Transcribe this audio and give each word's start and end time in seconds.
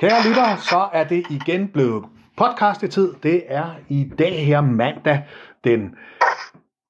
Kære 0.00 0.28
lyttere, 0.28 0.58
så 0.58 0.88
er 0.92 1.04
det 1.04 1.22
igen 1.30 1.68
blevet 1.68 2.04
podcastetid. 2.36 3.14
Det 3.22 3.42
er 3.48 3.64
i 3.88 4.10
dag 4.18 4.46
her 4.46 4.60
mandag 4.60 5.22
den 5.64 5.94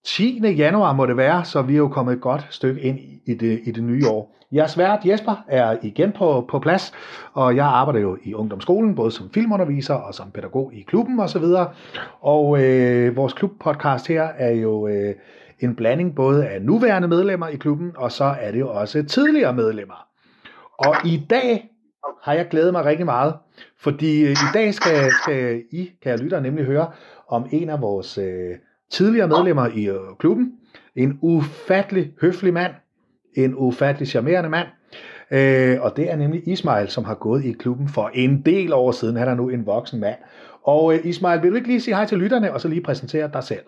10. 0.04 0.41
januar 0.56 0.92
må 0.92 1.06
det 1.06 1.16
være, 1.16 1.45
så 1.45 1.62
vi 1.62 1.73
er 1.73 1.79
jo 1.79 1.88
kommet 1.88 2.14
et 2.14 2.20
godt 2.20 2.46
stykke 2.50 2.80
ind 2.80 2.98
i 3.27 3.34
det, 3.34 3.60
i 3.64 3.70
det 3.70 3.84
nye 3.84 4.09
år. 4.09 4.36
Jeres 4.52 4.79
vært 4.79 5.05
Jesper 5.05 5.45
er 5.48 5.77
igen 5.82 6.12
på, 6.12 6.46
på 6.50 6.59
plads, 6.59 6.92
og 7.32 7.56
jeg 7.56 7.66
arbejder 7.66 8.00
jo 8.00 8.18
i 8.24 8.34
ungdomsskolen, 8.34 8.95
både 8.95 9.11
som 9.11 9.30
filmunderviser 9.34 9.95
og 9.95 10.14
som 10.14 10.30
pædagog 10.30 10.70
i 10.75 10.82
klubben 10.82 11.20
osv. 11.20 11.43
Og, 11.43 11.70
og 12.20 12.65
øh, 12.65 13.16
vores 13.16 13.32
klubpodcast 13.32 14.09
her 14.09 14.23
er 14.23 14.51
jo 14.51 14.88
øh, 14.88 15.15
en 15.60 15.77
blanding 15.77 16.15
både 16.15 16.48
af 16.48 16.62
nuværende 16.62 17.09
medlemmer 17.09 17.48
i 17.48 17.56
klubben, 17.56 17.93
og 17.96 18.12
så 18.12 18.24
er 18.40 18.51
det 18.51 18.60
jo 18.60 18.70
også 18.70 19.02
tidligere 19.02 19.52
medlemmer. 19.52 20.06
Og 20.79 20.95
i 21.04 21.27
dag 21.30 21.70
har 22.23 22.33
jeg 22.33 22.48
glædet 22.51 22.73
mig 22.73 22.84
rigtig 22.84 23.07
meget, 23.07 23.34
fordi 23.80 24.25
øh, 24.25 24.30
i 24.30 24.48
dag 24.55 24.75
skal, 24.75 25.12
skal 25.23 25.62
I, 25.70 25.93
kære 26.02 26.16
lyttere, 26.16 26.41
nemlig 26.41 26.65
høre 26.65 26.93
om 27.29 27.47
en 27.52 27.71
af 27.71 27.80
vores 27.80 28.19
øh, 28.19 28.57
tidligere 28.91 29.29
medlemmer 29.29 29.66
i 29.66 29.88
øh, 29.88 30.16
klubben. 30.19 30.52
En 30.97 31.19
ufattelig 31.23 32.15
høflig 32.21 32.52
mand, 32.52 32.73
en 33.37 33.55
ufattelig 33.57 34.09
charmerende 34.09 34.48
mand, 34.48 34.69
øh, 35.30 35.83
og 35.83 35.97
det 35.97 36.11
er 36.11 36.16
nemlig 36.16 36.48
Ismail, 36.48 36.88
som 36.88 37.05
har 37.05 37.15
gået 37.15 37.45
i 37.45 37.52
klubben 37.52 37.88
for 37.88 38.10
en 38.15 38.43
del 38.43 38.73
år 38.73 38.93
siden. 38.93 39.16
Han 39.16 39.29
er 39.29 39.35
nu 39.35 39.49
en 39.49 39.66
voksen 39.66 40.01
mand. 40.01 40.19
Og 40.62 40.95
øh, 40.95 41.07
Ismail, 41.07 41.43
vil 41.43 41.51
du 41.51 41.57
ikke 41.57 41.69
lige 41.69 41.80
sige 41.80 41.95
hej 41.95 42.07
til 42.07 42.19
lytterne, 42.19 42.52
og 42.52 42.60
så 42.60 42.69
lige 42.69 42.83
præsentere 42.83 43.30
dig 43.33 43.45
selv? 43.45 43.65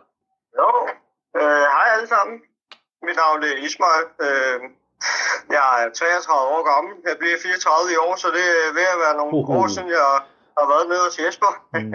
Jo, 0.59 0.71
øh, 1.37 1.65
hej 1.75 1.87
alle 1.97 2.09
sammen. 2.09 2.37
Mit 3.03 3.17
navn 3.17 3.43
er 3.43 3.65
Ismail. 3.67 4.05
Øh, 4.27 4.80
jeg 5.57 5.67
er 5.83 5.89
33 5.95 6.49
år 6.55 6.63
gammel. 6.73 6.93
Jeg 7.09 7.17
bliver 7.19 7.37
34 7.43 7.93
i 7.95 7.99
år, 8.07 8.15
så 8.23 8.29
det 8.37 8.47
er 8.67 8.73
ved 8.79 8.87
at 8.95 9.03
være 9.05 9.17
nogle 9.21 9.35
Uhu. 9.37 9.53
år 9.59 9.67
siden, 9.75 9.89
jeg 9.99 10.09
har 10.59 10.67
været 10.73 10.89
nede 10.89 11.03
hos 11.07 11.19
Jesper. 11.23 11.53
Mhm. 11.75 11.95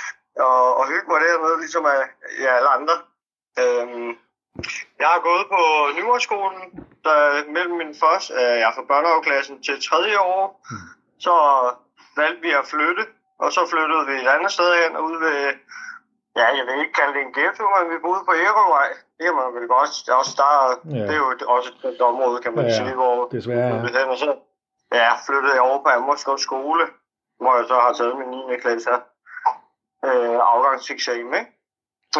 og, 0.48 0.76
og 0.78 0.84
hygge 0.92 1.08
mig 1.10 1.20
dernede, 1.20 1.56
ligesom 1.64 1.84
af 1.86 2.02
ja, 2.44 2.50
alle 2.58 2.70
andre. 2.78 2.96
Øhm, 3.62 4.10
jeg 5.00 5.08
har 5.14 5.20
gået 5.28 5.44
på 5.54 5.60
Nyborgskolen, 5.96 6.62
der 7.04 7.16
mellem 7.56 7.76
min 7.82 7.94
første, 8.02 8.34
øh, 8.34 8.54
jeg 8.60 8.68
er 8.70 8.74
fra 8.76 8.88
børnehaveklassen 8.90 9.62
til 9.62 9.88
tredje 9.88 10.18
år. 10.18 10.66
Så 11.26 11.34
valgte 12.16 12.42
vi 12.42 12.50
at 12.50 12.66
flytte, 12.72 13.04
og 13.38 13.52
så 13.52 13.62
flyttede 13.72 14.06
vi 14.06 14.14
et 14.22 14.28
andet 14.34 14.52
sted 14.52 14.68
hen, 14.82 14.96
ude 14.96 15.20
ved, 15.20 15.52
ja, 16.38 16.46
jeg 16.58 16.64
vil 16.68 16.76
ikke 16.82 16.96
kalde 17.00 17.12
det 17.16 17.22
en 17.26 17.32
ghetto, 17.38 17.64
men 17.74 17.84
vi 17.92 17.98
boede 18.06 18.22
på 18.28 18.32
Ærøvej. 18.44 18.88
Det 19.16 19.22
kan 19.26 19.34
man 19.40 19.48
vel 19.56 19.66
godt, 19.76 19.90
det 20.04 20.10
er, 20.14 20.18
også 20.22 20.34
der, 20.42 20.50
Ja. 20.96 21.02
det 21.08 21.14
er 21.16 21.20
jo 21.24 21.28
også 21.56 21.70
et 21.94 22.00
område, 22.10 22.36
kan 22.44 22.52
man 22.56 22.64
Ja, 22.66 22.76
sige, 22.80 22.94
hvor 23.00 23.16
desværre, 23.36 23.72
vi 23.84 23.88
hen, 23.98 24.08
og 24.14 24.18
så 24.24 24.30
ja, 25.00 25.08
flyttede 25.26 25.54
jeg 25.56 25.62
over 25.68 25.78
på 25.84 25.88
Ammerskov 25.96 26.38
skole, 26.48 26.84
hvor 27.40 27.52
jeg 27.58 27.64
så 27.68 27.74
har 27.84 27.92
taget 27.92 28.14
min 28.18 28.28
9. 28.28 28.56
klasse 28.64 28.90
øh, 30.08 30.38
afgangseksamen, 30.52 31.34
ikke? 31.40 31.50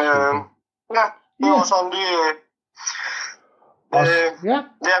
Øh, 0.03 0.33
ja, 0.97 1.05
det 1.41 1.49
var 1.55 1.63
sådan 1.73 1.89
lige... 1.95 2.13
Øh, 2.23 2.33
Og, 3.97 4.01
øh, 4.01 4.45
ja. 4.51 4.57
ja, 4.91 4.97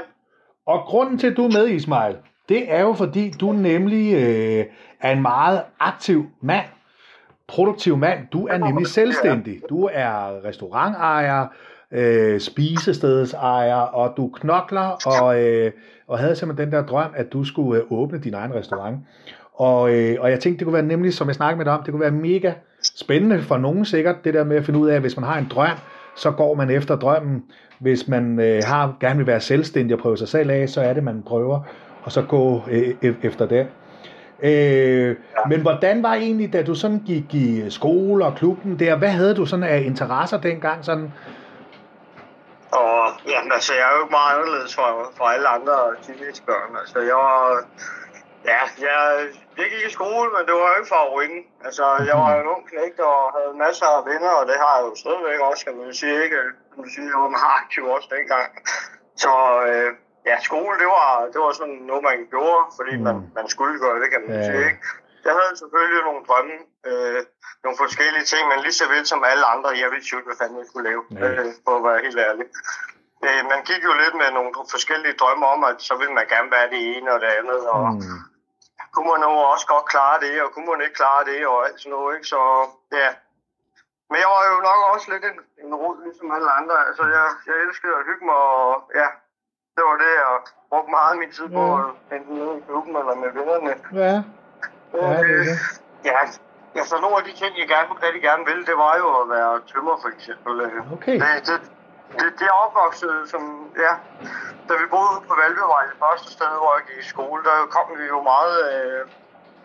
Og 0.67 0.79
grunden 0.85 1.17
til, 1.19 1.27
at 1.31 1.37
du 1.37 1.45
er 1.45 1.51
med, 1.59 1.67
Ismail, 1.67 2.17
det 2.49 2.71
er 2.73 2.81
jo 2.81 2.93
fordi, 2.93 3.31
du 3.41 3.51
nemlig 3.51 4.13
øh, 4.13 4.65
er 5.01 5.11
en 5.11 5.21
meget 5.21 5.65
aktiv 5.79 6.25
mand, 6.41 6.65
produktiv 7.47 7.97
mand. 7.97 8.19
Du 8.33 8.47
er 8.47 8.57
nemlig 8.57 8.87
selvstændig. 8.87 9.61
Du 9.69 9.89
er 9.93 10.45
restaurantejer, 10.45 11.47
øh, 11.91 12.39
spisestedsejer, 12.39 13.75
og 13.75 14.13
du 14.17 14.27
knokler, 14.27 14.97
og, 15.21 15.43
øh, 15.43 15.71
og 16.07 16.19
havde 16.19 16.35
simpelthen 16.35 16.67
den 16.67 16.73
der 16.73 16.85
drøm, 16.85 17.11
at 17.15 17.33
du 17.33 17.43
skulle 17.43 17.81
øh, 17.81 17.91
åbne 17.91 18.19
din 18.19 18.33
egen 18.33 18.53
restaurant. 18.53 18.97
Og, 19.53 19.93
øh, 19.93 20.17
og 20.19 20.31
jeg 20.31 20.39
tænkte, 20.39 20.59
det 20.59 20.65
kunne 20.65 20.73
være 20.73 20.85
nemlig, 20.85 21.13
som 21.13 21.27
jeg 21.27 21.35
snakkede 21.35 21.57
med 21.57 21.65
dig 21.65 21.73
om, 21.73 21.83
det 21.83 21.91
kunne 21.91 22.01
være 22.01 22.11
mega 22.11 22.53
spændende 22.95 23.41
for 23.41 23.57
nogen 23.57 23.85
sikkert, 23.85 24.15
det 24.23 24.33
der 24.33 24.43
med 24.43 24.57
at 24.57 24.65
finde 24.65 24.79
ud 24.79 24.89
af, 24.89 24.95
at 24.95 25.01
hvis 25.01 25.17
man 25.17 25.25
har 25.25 25.37
en 25.37 25.47
drøm, 25.49 25.77
så 26.15 26.31
går 26.31 26.55
man 26.55 26.69
efter 26.69 26.95
drømmen. 26.95 27.43
Hvis 27.79 28.07
man 28.07 28.39
øh, 28.39 28.61
har, 28.65 28.97
gerne 28.99 29.17
vil 29.17 29.27
være 29.27 29.39
selvstændig 29.39 29.95
og 29.95 30.01
prøve 30.01 30.17
sig 30.17 30.27
selv 30.27 30.49
af, 30.49 30.69
så 30.69 30.81
er 30.81 30.93
det, 30.93 31.03
man 31.03 31.23
prøver, 31.25 31.59
og 32.03 32.11
så 32.11 32.21
gå 32.21 32.61
øh, 32.71 32.89
e- 33.03 33.25
efter 33.27 33.45
det. 33.45 33.67
Øh, 34.43 35.15
men 35.49 35.61
hvordan 35.61 36.03
var 36.03 36.13
egentlig, 36.13 36.53
da 36.53 36.63
du 36.63 36.75
sådan 36.75 37.01
gik 37.05 37.33
i 37.33 37.69
skole 37.69 38.25
og 38.25 38.35
klubben 38.35 38.79
der, 38.79 38.95
hvad 38.95 39.09
havde 39.09 39.35
du 39.35 39.45
sådan 39.45 39.63
af 39.63 39.81
interesser 39.81 40.37
dengang? 40.41 40.85
Sådan? 40.85 41.13
Og 42.71 42.97
jamen, 43.31 43.51
altså, 43.57 43.73
jeg 43.73 43.85
er 43.87 43.93
jo 43.95 44.03
ikke 44.03 44.17
meget 44.19 44.31
anderledes 44.35 44.75
fra, 44.75 44.87
fra 45.17 45.33
alle 45.33 45.47
andre 45.47 45.77
teenagebørn. 46.03 46.71
Altså, 46.81 46.99
jeg 46.99 47.15
var... 47.15 47.63
Ja, 48.51 48.61
jeg, 48.87 48.99
jeg 49.57 49.65
gik 49.71 49.83
i 49.87 49.95
skole, 49.97 50.27
men 50.35 50.41
det 50.47 50.53
var 50.57 50.65
jo 50.71 50.77
ikke 50.79 50.93
favoritten. 50.97 51.41
Altså, 51.67 51.85
jeg 52.09 52.15
var 52.23 52.29
en 52.33 52.51
ung 52.55 52.63
knægt 52.71 52.99
og 53.11 53.19
havde 53.35 53.53
masser 53.65 53.89
af 53.97 54.05
venner, 54.11 54.33
og 54.39 54.45
det 54.49 54.57
har 54.63 54.73
jeg 54.77 54.85
jo 54.87 54.93
stadigvæk 55.03 55.39
også, 55.49 55.61
kan 55.65 55.75
man 55.81 55.93
sige. 56.01 56.17
Ikke? 56.25 56.39
Kan 56.71 56.79
man 56.83 56.91
sige, 56.95 57.07
jeg 57.13 57.19
var 57.23 57.31
meget 57.37 57.55
aktiv 57.61 57.83
også 57.95 58.09
dengang. 58.17 58.49
Så 59.23 59.33
øh, 59.69 59.89
ja, 60.29 60.35
skole, 60.47 60.75
det 60.83 60.87
var, 60.97 61.07
det 61.33 61.39
var 61.41 61.51
sådan 61.51 61.73
noget, 61.89 62.03
man 62.03 62.27
gjorde, 62.33 62.61
fordi 62.77 62.93
Mm. 62.97 63.03
man, 63.07 63.15
man 63.37 63.47
skulle 63.53 63.79
gøre 63.79 63.99
det, 64.01 64.11
kan 64.11 64.21
man 64.27 64.37
Ja. 64.39 64.45
sige. 64.45 64.65
Ikke? 64.69 64.81
Jeg 65.25 65.33
havde 65.39 65.57
selvfølgelig 65.61 66.03
nogle 66.09 66.25
drømme, 66.29 66.55
øh, 66.89 67.19
nogle 67.63 67.77
forskellige 67.83 68.25
ting, 68.31 68.43
men 68.51 68.59
lige 68.65 68.77
så 68.81 68.85
vel 68.93 69.05
som 69.11 69.23
alle 69.31 69.45
andre, 69.53 69.69
jeg 69.83 69.89
vidste 69.93 70.09
jo 70.11 70.17
ikke, 70.17 70.29
hvad 70.29 70.39
fanden 70.41 70.57
jeg 70.61 70.67
skulle 70.69 70.89
lave, 70.89 71.03
Nej. 71.09 71.21
øh, 71.27 71.45
for 71.65 71.73
at 71.77 71.83
være 71.87 71.99
helt 72.05 72.19
ærlig. 72.29 72.45
Øh, 73.27 73.41
man 73.51 73.61
gik 73.69 73.81
jo 73.89 73.93
lidt 74.01 74.15
med 74.21 74.29
nogle 74.37 74.51
forskellige 74.75 75.15
drømme 75.21 75.45
om, 75.53 75.63
at 75.63 75.77
så 75.87 75.93
ville 75.99 76.13
man 76.19 76.27
gerne 76.33 76.51
være 76.55 76.69
det 76.73 76.81
ene 76.97 77.09
og 77.15 77.19
det 77.23 77.31
andet, 77.39 77.61
og 77.75 77.83
Mm. 77.93 78.19
kunne 78.93 79.09
man 79.11 79.21
nu 79.25 79.31
også 79.53 79.65
godt 79.73 79.85
klare 79.93 80.17
det, 80.25 80.33
og 80.43 80.49
kunne 80.53 80.69
man 80.71 80.81
ikke 80.81 80.95
klare 81.01 81.23
det, 81.29 81.39
og 81.51 81.57
alt 81.67 81.79
sådan 81.81 81.91
noget, 81.95 82.15
ikke? 82.17 82.27
Så 82.33 82.39
ja. 83.01 83.09
Men 84.09 84.17
jeg 84.23 84.29
var 84.35 84.41
jo 84.51 84.57
nok 84.69 84.79
også 84.93 85.07
lidt 85.13 85.25
en, 85.31 85.37
en 85.63 85.75
rod, 85.81 85.95
ligesom 86.07 86.31
alle 86.35 86.51
andre. 86.59 86.77
Altså, 86.87 87.03
jeg, 87.15 87.25
jeg 87.47 87.55
elskede 87.65 87.95
at 87.99 88.05
hygge 88.09 88.25
mig, 88.25 88.35
og 88.35 88.91
ja, 88.99 89.07
det 89.77 89.83
var 89.89 89.97
det, 90.03 90.11
jeg 90.23 90.33
brugte 90.69 90.91
meget 90.97 91.11
af 91.13 91.19
min 91.23 91.31
tid 91.37 91.47
på, 91.57 91.63
Ja. 92.11 92.15
enten 92.15 92.35
i 92.57 92.61
klubben 92.67 92.93
eller 93.01 93.15
med 93.23 93.29
vennerne. 93.37 93.73
Ja, 94.03 94.15
ja, 94.99 95.07
det 95.23 95.33
er 95.37 95.43
det. 95.49 95.57
Ja, 96.09 96.19
altså 96.81 96.95
nogle 97.03 97.15
af 97.19 97.23
de 97.27 97.33
ting, 97.41 97.51
jeg 97.61 97.67
gerne, 97.73 97.87
rigtig 98.05 98.21
gerne 98.29 98.43
ville, 98.49 98.63
det 98.69 98.77
var 98.85 98.93
jo 99.01 99.07
at 99.21 99.25
være 99.35 99.51
tømmer, 99.71 99.95
for 100.03 100.09
eksempel. 100.15 100.53
Øh, 100.65 100.93
Okay. 100.95 101.15
Det, 101.23 101.29
det, 101.49 101.57
det, 102.19 102.27
det 102.39 102.45
er 102.53 102.55
opvokset 102.65 103.15
som, 103.33 103.41
ja, 103.85 103.93
da 104.67 104.73
vi 104.81 104.85
boede 104.95 105.17
på 105.27 105.33
Valbevej, 105.41 105.83
det 105.91 105.97
første 106.05 106.27
sted, 106.37 106.51
hvor 106.61 106.71
jeg 106.77 106.83
gik 106.89 106.99
i 107.05 107.07
skole, 107.13 107.39
der 107.49 107.55
kom 107.75 107.87
vi 107.99 108.05
jo 108.13 108.19
meget 108.33 108.55
øh, 108.71 109.01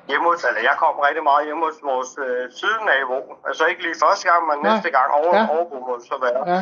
hjemme 0.08 0.26
hos, 0.30 0.44
eller 0.48 0.62
jeg 0.70 0.76
kom 0.82 0.94
rigtig 1.08 1.22
meget 1.30 1.42
hjemme 1.46 1.62
hos 1.68 1.78
vores 1.90 2.10
øh, 2.26 2.42
sidenabo. 2.58 3.16
Altså 3.48 3.62
ikke 3.70 3.82
lige 3.86 3.96
første 4.04 4.24
gang, 4.30 4.40
men 4.50 4.56
Nej. 4.58 4.66
næste 4.70 4.90
gang 4.98 5.08
over, 5.20 5.32
Ja. 5.36 5.42
ja. 5.42 5.48
overbo 5.54 5.76
må 5.86 5.92
det 5.98 6.04
så 6.12 6.16
være. 6.26 6.42
Ja, 6.54 6.60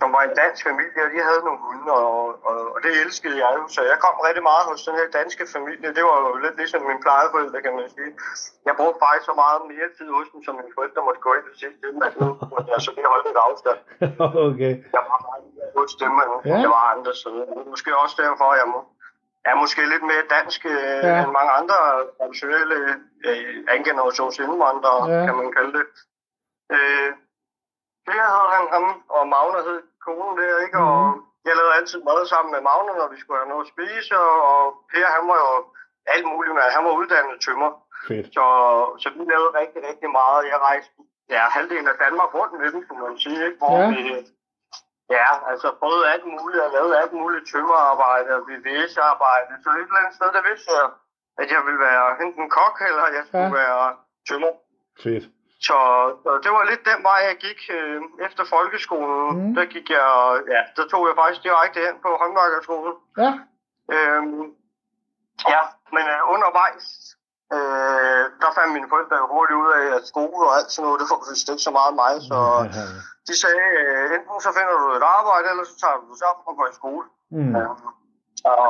Som 0.00 0.08
var 0.16 0.22
en 0.28 0.34
dansk 0.42 0.60
familie, 0.70 1.00
og 1.06 1.10
de 1.14 1.18
havde 1.28 1.42
nogle 1.48 1.60
hunde, 1.66 1.92
og, 2.08 2.22
og, 2.48 2.56
og 2.74 2.78
det 2.84 2.92
elskede 3.04 3.36
jeg 3.44 3.50
jo. 3.58 3.62
Så 3.74 3.80
jeg 3.90 3.98
kom 4.04 4.14
rigtig 4.28 4.44
meget 4.50 4.64
hos 4.70 4.80
den 4.88 4.94
her 5.00 5.08
danske 5.18 5.44
familie. 5.56 5.88
Det 5.96 6.04
var 6.10 6.16
jo 6.26 6.30
lidt 6.44 6.56
ligesom 6.60 6.80
min 6.90 7.00
plejeforældre, 7.04 7.58
kan 7.66 7.74
man 7.78 7.86
sige. 7.96 8.10
Jeg 8.68 8.74
brugte 8.80 8.98
faktisk 9.04 9.26
så 9.30 9.34
meget 9.44 9.60
mere 9.72 9.88
tid 9.98 10.08
hos 10.16 10.26
dem, 10.32 10.40
som 10.46 10.52
mine 10.60 10.72
forældre 10.78 11.00
måtte 11.08 11.20
gå 11.26 11.30
ind 11.38 11.46
og 11.52 11.56
sige 11.60 11.72
til 11.80 11.88
dem, 11.94 12.02
at 12.08 12.14
nu 12.20 12.26
måtte 12.52 12.68
jeg 12.74 12.80
så 12.86 12.90
lige 12.96 13.08
holde 13.12 13.26
lidt 13.28 13.40
afstand. 13.48 13.78
okay. 14.48 14.72
Jeg 14.94 15.02
var 15.10 15.18
meget 15.28 15.44
hos 15.78 15.92
dem, 16.02 16.12
end 16.22 16.32
Ja. 16.50 16.56
det 16.62 16.68
var 16.76 16.82
andre 16.94 17.12
steder. 17.20 17.44
Det 17.50 17.56
er 17.66 17.70
måske 17.74 17.90
også 18.04 18.16
derfor, 18.24 18.46
at 18.54 18.58
jeg 18.62 18.68
må, 18.74 18.80
er 19.50 19.54
måske 19.62 19.80
lidt 19.92 20.04
mere 20.10 20.24
dansk 20.36 20.60
øh, 20.74 20.98
Ja. 21.08 21.14
end 21.22 21.30
mange 21.38 21.52
andre 21.60 21.76
traditionelle 22.18 22.76
øh, 23.28 23.54
angenerations 23.76 24.34
Ja. 24.40 24.44
kan 25.26 25.36
man 25.40 25.48
kalde 25.56 25.72
det. 25.78 25.84
Øh, 26.74 27.10
det 28.06 28.14
hed 28.14 28.46
han, 28.54 28.64
ham, 28.74 28.86
og 29.16 29.22
Magne 29.34 29.60
hed 29.68 29.80
konen 30.06 30.34
der, 30.40 30.54
ikke? 30.66 30.78
Mm. 30.78 30.88
Og 30.90 31.02
Mhm. 31.10 31.20
jeg 31.46 31.54
lavede 31.58 31.74
altid 31.78 31.98
mad 32.08 32.20
sammen 32.32 32.50
med 32.54 32.60
Magne, 32.68 32.92
når 33.00 33.08
vi 33.14 33.18
skulle 33.20 33.38
have 33.42 33.52
noget 33.52 33.64
at 33.66 33.72
spise, 33.74 34.12
og, 34.28 34.34
og 34.52 34.60
Per, 34.90 35.06
han 35.16 35.24
var 35.30 35.38
jo 35.46 35.52
alt 36.14 36.26
muligt, 36.32 36.54
men 36.54 36.62
han 36.76 36.84
var 36.86 36.94
uddannet 37.00 37.36
tømmer. 37.46 37.70
Fedt. 38.08 38.26
Så, 38.36 38.44
så 39.02 39.08
vi 39.16 39.22
lavede 39.32 39.50
rigtig, 39.60 39.80
rigtig 39.88 40.10
meget. 40.20 40.48
Jeg 40.52 40.58
rejste 40.68 40.92
ja, 41.34 41.42
halvdelen 41.56 41.88
af 41.92 41.96
Danmark 42.04 42.30
rundt 42.38 42.54
med 42.60 42.68
dem, 42.74 42.80
kunne 42.88 43.02
man 43.08 43.18
sige. 43.24 43.40
Ikke? 43.46 43.58
Hvor 43.62 43.78
Ja. 43.80 43.88
vi, 43.94 44.02
ja, 45.16 45.28
altså 45.50 45.68
prøvede 45.80 46.10
alt 46.12 46.26
muligt 46.34 46.62
og 46.66 46.70
lavede 46.76 46.94
alt 47.02 47.12
muligt 47.20 47.44
tømmerarbejde 47.52 48.30
og 48.36 48.42
VVS-arbejde. 48.48 49.52
Så 49.62 49.68
et 49.70 49.76
eller 49.88 50.00
andet 50.02 50.14
sted, 50.18 50.28
der 50.38 50.42
vidste 50.50 50.70
jeg, 50.78 50.86
at 51.42 51.48
jeg 51.54 51.60
ville 51.66 51.80
være 51.88 52.06
enten 52.24 52.46
kok, 52.58 52.76
eller 52.88 53.04
jeg 53.16 53.22
skulle 53.26 53.50
ja. 53.54 53.58
være 53.62 53.96
tømmer. 54.28 54.52
Fedt. 55.02 55.24
Så, 55.68 55.78
så 56.22 56.30
det 56.44 56.50
var 56.56 56.64
lidt 56.70 56.84
den 56.90 57.00
vej, 57.10 57.20
jeg 57.30 57.36
gik 57.46 57.60
øh, 57.76 58.00
efter 58.26 58.44
folkeskolen. 58.54 59.28
Mm. 59.36 59.54
Der 59.54 59.64
gik 59.74 59.86
jeg, 59.90 60.08
ja, 60.54 60.62
der 60.76 60.84
tog 60.88 61.02
jeg 61.08 61.14
faktisk 61.20 61.42
direkte 61.46 61.78
hen 61.86 61.96
på 62.04 62.10
håndværkerskolen. 62.20 62.96
Ja, 63.22 63.32
Øhm, 63.96 64.42
ja, 65.52 65.62
men 65.94 66.04
øh, 66.14 66.20
undervejs, 66.34 66.86
øh, 67.54 68.24
der 68.42 68.50
fandt 68.56 68.74
mine 68.76 68.88
forældre 68.92 69.16
jo 69.22 69.26
hurtigt 69.34 69.60
ud 69.62 69.70
af, 69.80 69.86
at 69.96 70.04
skole 70.12 70.42
og 70.48 70.54
alt 70.58 70.70
sådan 70.70 70.84
noget, 70.86 71.00
det 71.00 71.06
var 71.10 71.20
vist 71.30 71.48
ikke 71.52 71.66
så 71.68 71.72
meget 71.78 71.92
mig, 72.02 72.14
så 72.30 72.38
de 73.28 73.34
sagde, 73.42 73.66
øh, 73.82 74.04
enten 74.14 74.40
så 74.46 74.50
finder 74.56 74.74
du 74.82 74.86
et 74.98 75.06
arbejde, 75.18 75.46
eller 75.52 75.64
så 75.70 75.74
tager 75.82 75.96
du 76.10 76.14
sammen 76.22 76.42
og 76.48 76.54
går 76.58 76.68
i 76.72 76.78
skole. 76.80 77.06
Mm. 77.36 77.56
Øhm, 77.58 77.86
og 78.52 78.68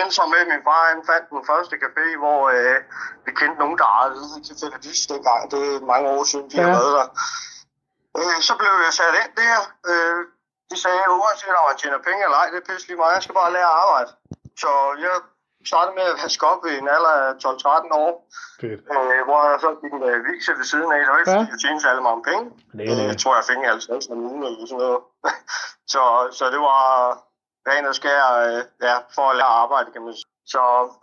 endte 0.00 0.14
så 0.18 0.24
med, 0.34 0.42
min 0.52 0.62
far 0.68 0.82
han 0.92 1.02
fandt 1.10 1.26
den 1.34 1.42
første 1.50 1.74
café, 1.84 2.06
hvor 2.22 2.40
øh, 2.56 2.76
vi 3.26 3.30
kendte 3.40 3.58
nogen, 3.62 3.78
der 3.80 3.88
ejede 4.00 4.42
til 4.46 4.54
Fælledis 4.60 5.00
dengang. 5.12 5.40
Det 5.52 5.60
er 5.74 5.80
mange 5.92 6.06
år 6.16 6.22
siden, 6.30 6.46
de 6.50 6.56
ja. 6.56 6.62
har 6.62 6.70
været 6.78 6.92
der. 6.98 7.06
Øh, 8.18 8.36
så 8.48 8.52
blev 8.60 8.72
jeg 8.86 8.92
sat 9.00 9.14
ind 9.22 9.32
der. 9.42 9.58
Øh, 9.90 10.18
de 10.70 10.76
sagde, 10.84 11.02
uanset 11.18 11.54
om 11.60 11.64
man 11.70 11.76
tjener 11.82 11.98
penge 12.08 12.20
eller 12.26 12.38
ej, 12.42 12.48
det 12.52 12.58
er 12.62 12.66
pisse 12.68 12.86
lige 12.88 13.00
meget. 13.02 13.14
Jeg 13.18 13.22
skal 13.24 13.38
bare 13.42 13.52
lære 13.56 13.70
at 13.72 13.78
arbejde. 13.84 14.10
Så 14.62 14.70
jeg 15.04 15.14
startede 15.70 15.94
med 15.98 16.06
at 16.12 16.16
vaske 16.22 16.44
op 16.52 16.62
i 16.70 16.72
en 16.82 16.88
alder 16.96 17.14
af 17.26 17.32
12-13 17.44 18.02
år. 18.04 18.12
Fedt. 18.60 18.80
Øh, 18.94 19.20
hvor 19.28 19.38
jeg 19.50 19.58
så 19.64 19.70
gik 19.82 19.92
en 19.98 20.02
øh, 20.10 20.18
viser 20.28 20.54
ved 20.60 20.66
siden 20.72 20.90
af. 20.94 20.98
Det 21.04 21.10
var 21.12 21.18
ikke, 21.22 21.30
Ja. 21.30 21.36
fordi 21.38 21.52
jeg 21.54 21.60
tjente 21.62 21.80
særlig 21.86 22.02
mange 22.08 22.22
penge. 22.30 22.44
Nej, 22.78 22.86
Øh, 22.88 22.96
nej. 22.98 23.06
Jeg 23.10 23.18
tror, 23.22 23.32
jeg 23.40 23.44
fik 23.50 23.60
50 23.64 24.06
om 24.12 24.18
ugen 24.28 24.42
eller 24.46 24.66
sådan 24.70 24.80
noget. 24.84 25.00
så, 25.92 26.02
så 26.38 26.44
det 26.54 26.60
var 26.70 26.82
ren 27.70 27.84
og 27.90 27.94
skær 28.00 28.24
øh, 28.46 28.60
ja, 28.86 28.94
for 29.16 29.24
at 29.30 29.36
lære 29.36 29.52
at 29.54 29.60
arbejde, 29.64 29.88
kan 29.94 30.02
man 30.06 30.14
sige. 30.14 30.30
Så, 30.52 30.62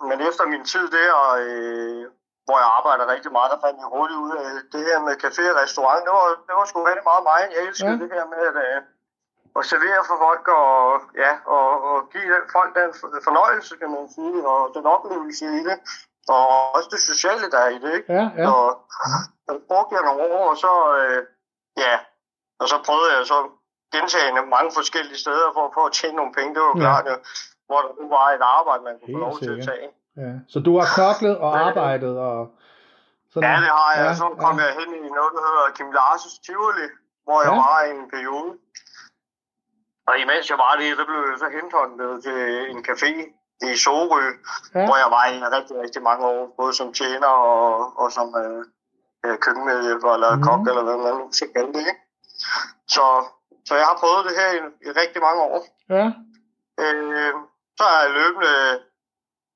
men 0.09 0.17
efter 0.29 0.43
min 0.53 0.63
tid 0.73 0.85
der, 0.97 1.13
øh, 1.43 2.03
hvor 2.45 2.57
jeg 2.63 2.69
arbejder 2.79 3.13
rigtig 3.13 3.31
meget, 3.37 3.51
der 3.53 3.59
fandt 3.65 3.77
jeg 3.81 3.89
hurtigt 3.95 4.19
ud 4.25 4.31
af 4.41 4.45
det 4.73 4.81
her 4.89 4.97
med 5.07 5.13
café 5.25 5.43
og 5.51 5.57
restaurant. 5.63 6.01
Det 6.05 6.13
var, 6.17 6.27
det 6.47 6.53
var 6.59 6.65
sgu 6.65 6.77
rigtig 6.91 7.05
meget 7.11 7.23
mig. 7.31 7.41
Jeg 7.55 7.61
elskede 7.67 7.95
Ja. 7.97 8.01
det 8.03 8.09
her 8.15 8.25
med 8.33 8.41
at, 8.51 8.55
øh, 8.65 8.81
at 9.59 9.63
servere 9.71 10.01
for 10.09 10.17
folk 10.25 10.45
og, 10.61 10.75
ja, 11.23 11.31
og, 11.57 11.67
og 11.89 11.95
give 12.13 12.35
folk 12.55 12.71
den 12.79 12.89
for- 12.99 13.11
fornøjelse, 13.27 13.73
kan 13.81 13.89
man 13.95 14.05
sige, 14.15 14.37
og 14.51 14.59
den 14.75 14.85
oplevelse 14.95 15.45
i 15.59 15.61
det. 15.69 15.77
Og 16.35 16.45
også 16.75 16.89
det 16.93 16.99
sociale, 17.11 17.45
der 17.53 17.59
er 17.65 17.69
i 17.77 17.79
det, 17.85 17.91
ikke? 17.97 18.13
Ja, 18.13 18.25
ja. 18.41 18.45
Og 18.53 18.67
så 19.47 19.51
brugte 19.69 19.95
jeg 19.95 20.03
nogle 20.09 20.23
år, 20.39 20.49
og 20.53 20.57
så, 20.65 20.73
øh, 20.99 21.21
ja, 21.85 21.95
og 22.61 22.65
så 22.71 22.75
prøvede 22.87 23.11
jeg 23.17 23.25
så 23.33 23.39
gentagende 23.95 24.41
mange 24.55 24.71
forskellige 24.79 25.19
steder 25.25 25.47
for, 25.55 25.65
for 25.75 25.83
at 25.89 25.93
tjene 25.99 26.15
nogle 26.21 26.33
penge. 26.37 26.49
Det 26.55 26.61
var 26.67 26.73
Ja. 26.75 26.81
klart, 26.85 27.05
jo, 27.11 27.15
hvor 27.67 27.79
der 27.85 28.07
var 28.15 28.25
et 28.37 28.43
arbejde, 28.57 28.81
man 28.89 28.95
kunne 28.99 29.07
få 29.07 29.11
Helt 29.17 29.25
lov 29.25 29.33
til 29.39 29.49
at 29.51 29.63
sikkert. 29.63 29.67
tage. 29.69 29.87
ja. 30.23 30.31
Så 30.53 30.57
du 30.67 30.71
har 30.79 30.87
knoklet 30.95 31.35
og 31.45 31.49
arbejdet 31.67 32.13
og 32.29 32.37
sådan 33.31 33.49
Ja, 33.49 33.55
det 33.65 33.71
har 33.79 33.91
jeg. 33.97 34.05
Ja, 34.05 34.13
så 34.21 34.25
kom 34.43 34.55
ja. 34.59 34.65
jeg 34.65 34.73
hen 34.79 34.89
i 35.07 35.09
noget, 35.17 35.31
der 35.37 35.41
hedder 35.47 35.65
Kim 35.77 35.89
Larses 35.97 36.35
Tivoli, 36.45 36.87
hvor 37.25 37.37
jeg 37.45 37.51
Ja. 37.53 37.61
var 37.65 37.77
i 37.87 37.89
en 37.99 38.07
periode. 38.15 38.51
Og 40.09 40.13
imens 40.23 40.45
jeg 40.51 40.57
var 40.65 40.73
det, 40.81 40.87
så 40.99 41.03
blev 41.09 41.19
jeg 41.31 41.37
så 41.43 41.47
hentet 41.57 42.23
til 42.25 42.37
en 42.73 42.79
café 42.89 43.11
i 43.69 43.71
Sorø, 43.83 44.23
Ja. 44.75 44.85
hvor 44.87 44.97
jeg 45.03 45.09
var 45.17 45.25
i 45.33 45.35
rigtig, 45.55 45.75
rigtig 45.83 46.01
mange 46.09 46.23
år, 46.33 46.41
både 46.59 46.73
som 46.79 46.93
tjener 46.99 47.27
og, 47.51 47.99
og 48.01 48.07
som 48.17 48.27
øh, 48.43 48.61
øh, 49.25 49.37
køkkenmedhjælper 49.43 50.11
eller 50.13 50.35
mm. 50.35 50.43
kok, 50.47 50.61
eller 50.69 50.83
hvad 50.87 50.97
man 51.05 51.13
nu 51.21 51.25
skal 51.31 51.49
kalde 51.55 51.73
det. 51.79 51.87
Så, 52.95 53.05
så 53.69 53.73
jeg 53.81 53.87
har 53.91 53.97
prøvet 54.03 54.21
det 54.27 54.33
her 54.41 54.49
i, 54.57 54.59
i 54.87 54.89
rigtig 55.01 55.19
mange 55.27 55.41
år. 55.49 55.59
Ja, 55.97 56.05
Øh, 56.83 57.33
så 57.77 57.83
har 57.91 57.99
jeg 58.03 58.11
løbende 58.19 58.53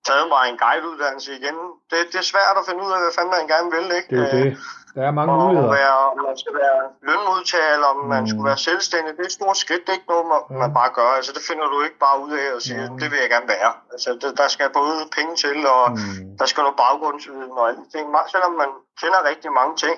taget 0.07 0.27
mig 0.33 0.43
en 0.51 0.57
guideuddannelse 0.65 1.29
igen. 1.39 1.57
Det, 1.91 1.99
det 2.11 2.17
er 2.23 2.27
svært 2.33 2.55
at 2.59 2.65
finde 2.67 2.81
ud 2.85 2.91
af, 2.95 2.99
hvad 3.03 3.13
fanden 3.17 3.33
man 3.37 3.47
gerne 3.53 3.69
vil. 3.75 3.85
Ikke? 3.97 4.09
det 4.15 4.19
er 4.25 4.31
det. 4.37 4.49
Der 4.95 5.03
er 5.09 5.13
mange 5.19 5.33
og 5.33 5.39
muligheder. 5.43 5.71
Være, 5.81 5.97
om 6.11 6.17
man 6.27 6.35
skal 6.41 6.53
være 6.63 6.79
lønmodtager, 7.07 7.71
eller 7.75 7.89
om 7.95 7.99
man 8.13 8.21
Mm. 8.23 8.29
skulle 8.31 8.47
være 8.51 8.61
selvstændig, 8.69 9.09
det 9.17 9.23
er 9.25 9.29
et 9.31 9.37
stort 9.39 9.57
skridt. 9.63 9.81
Det 9.85 9.89
er 9.93 9.97
ikke 9.99 10.11
noget, 10.13 10.25
man, 10.33 10.41
Ja. 10.51 10.55
man 10.63 10.71
bare 10.79 10.91
gør. 10.99 11.09
Altså, 11.19 11.31
det 11.37 11.43
finder 11.49 11.67
du 11.73 11.77
ikke 11.87 11.99
bare 12.05 12.17
ud 12.25 12.31
af 12.41 12.47
og 12.55 12.61
siger, 12.65 12.81
Ja. 12.87 12.93
det 13.01 13.07
vil 13.11 13.19
jeg 13.23 13.29
gerne 13.35 13.49
være. 13.55 13.71
Altså, 13.93 14.09
det, 14.21 14.29
der 14.41 14.47
skal 14.55 14.67
både 14.81 14.95
penge 15.17 15.33
til, 15.43 15.57
og 15.75 15.83
Mm. 15.91 16.37
der 16.39 16.45
skal 16.51 16.61
noget 16.65 16.77
baggrundsviden 16.83 17.51
og 17.59 17.63
alle 17.69 17.83
ting. 17.93 18.05
Selvom 18.33 18.53
man 18.61 18.69
kender 19.01 19.19
rigtig 19.31 19.49
mange 19.59 19.73
ting, 19.85 19.97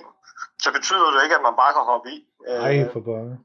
så 0.63 0.69
betyder 0.77 1.07
det 1.13 1.19
ikke, 1.25 1.35
at 1.39 1.43
man 1.47 1.55
bare 1.61 1.71
kan 1.77 1.83
hoppe 1.91 2.07
i. 2.15 2.17
Øh, 2.49 2.63
Ej, 2.67 2.75
for 2.93 2.99
pokker. 3.07 3.35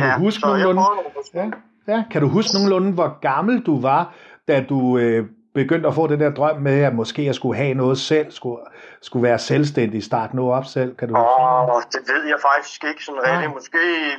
Kan 0.00 0.02
du 0.02 0.14
ja, 0.14 0.18
huske 0.26 0.40
så 0.40 0.46
jeg 0.54 0.74
nogenlunde, 0.80 1.10
ja, 1.34 1.44
ja, 1.92 2.04
kan 2.12 2.20
du 2.22 2.28
huske 2.28 2.50
nogenlunde, 2.56 2.90
hvor 2.98 3.10
gammel 3.30 3.56
du 3.68 3.74
var, 3.80 4.02
da 4.48 4.54
du 4.72 4.98
øh, 4.98 5.26
begyndte 5.60 5.88
at 5.88 5.94
få 5.94 6.06
den 6.06 6.20
der 6.20 6.30
drøm 6.38 6.56
med, 6.68 6.78
at 6.88 6.94
måske 6.94 7.20
jeg 7.30 7.34
skulle 7.34 7.56
have 7.62 7.74
noget 7.74 7.98
selv, 7.98 8.28
skulle, 8.38 8.60
skulle 9.02 9.22
være 9.28 9.38
selvstændig, 9.38 9.98
starte 10.10 10.36
noget 10.36 10.52
op 10.58 10.64
selv? 10.76 10.90
Kan 10.98 11.08
du 11.08 11.14
huske? 11.14 11.42
Og 11.74 11.82
det 11.92 12.02
ved 12.12 12.22
jeg 12.32 12.38
faktisk 12.50 12.80
ikke 12.90 13.02
sådan 13.04 13.20
rigtigt. 13.26 13.50
Nej. 13.50 13.54
Måske 13.58 13.80
i 14.10 14.12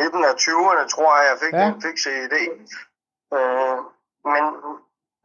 midten 0.00 0.22
af 0.30 0.34
20'erne, 0.46 0.84
tror 0.94 1.10
jeg, 1.18 1.24
jeg 1.32 1.38
fik 1.44 1.52
Ja. 1.52 1.60
ja. 1.64 1.66
den 1.72 1.82
fikse 1.86 2.08
idé. 2.26 2.42
Øh, 3.36 3.76
men, 4.32 4.42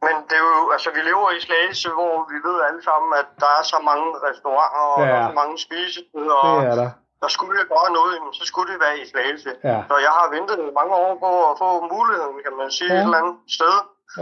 men 0.06 0.14
det 0.28 0.36
er 0.40 0.44
jo, 0.48 0.56
altså 0.76 0.88
vi 0.96 1.00
lever 1.10 1.28
i 1.38 1.40
Slagelse, 1.46 1.88
hvor 1.98 2.14
vi 2.32 2.38
ved 2.48 2.56
alle 2.68 2.82
sammen, 2.88 3.10
at 3.20 3.28
der 3.42 3.50
er 3.58 3.64
så 3.72 3.78
mange 3.90 4.06
restauranter 4.26 4.84
og 4.94 5.00
Ja. 5.02 5.08
der 5.10 5.18
er 5.22 5.28
så 5.30 5.34
mange 5.42 5.56
spisesteder, 5.66 6.38
og 6.48 6.56
Det 6.62 6.70
er 6.72 6.76
der. 6.82 6.90
Der 7.22 7.28
skulle 7.36 7.54
jeg 7.60 7.66
gøre 7.74 7.90
noget, 7.98 8.14
så 8.38 8.44
skulle 8.50 8.68
det 8.72 8.80
være 8.84 8.96
i 9.02 9.04
Slagelse. 9.10 9.50
Ja, 9.70 9.78
Så 9.90 9.94
jeg 10.06 10.12
har 10.18 10.26
ventet 10.36 10.58
mange 10.80 10.94
år 11.04 11.12
på 11.24 11.30
at 11.50 11.54
få 11.62 11.68
muligheden, 11.94 12.36
kan 12.46 12.54
man 12.60 12.68
sige, 12.78 12.90
Ja. 12.92 12.98
et 12.98 13.04
eller 13.06 13.18
andet 13.22 13.36
sted. 13.56 13.74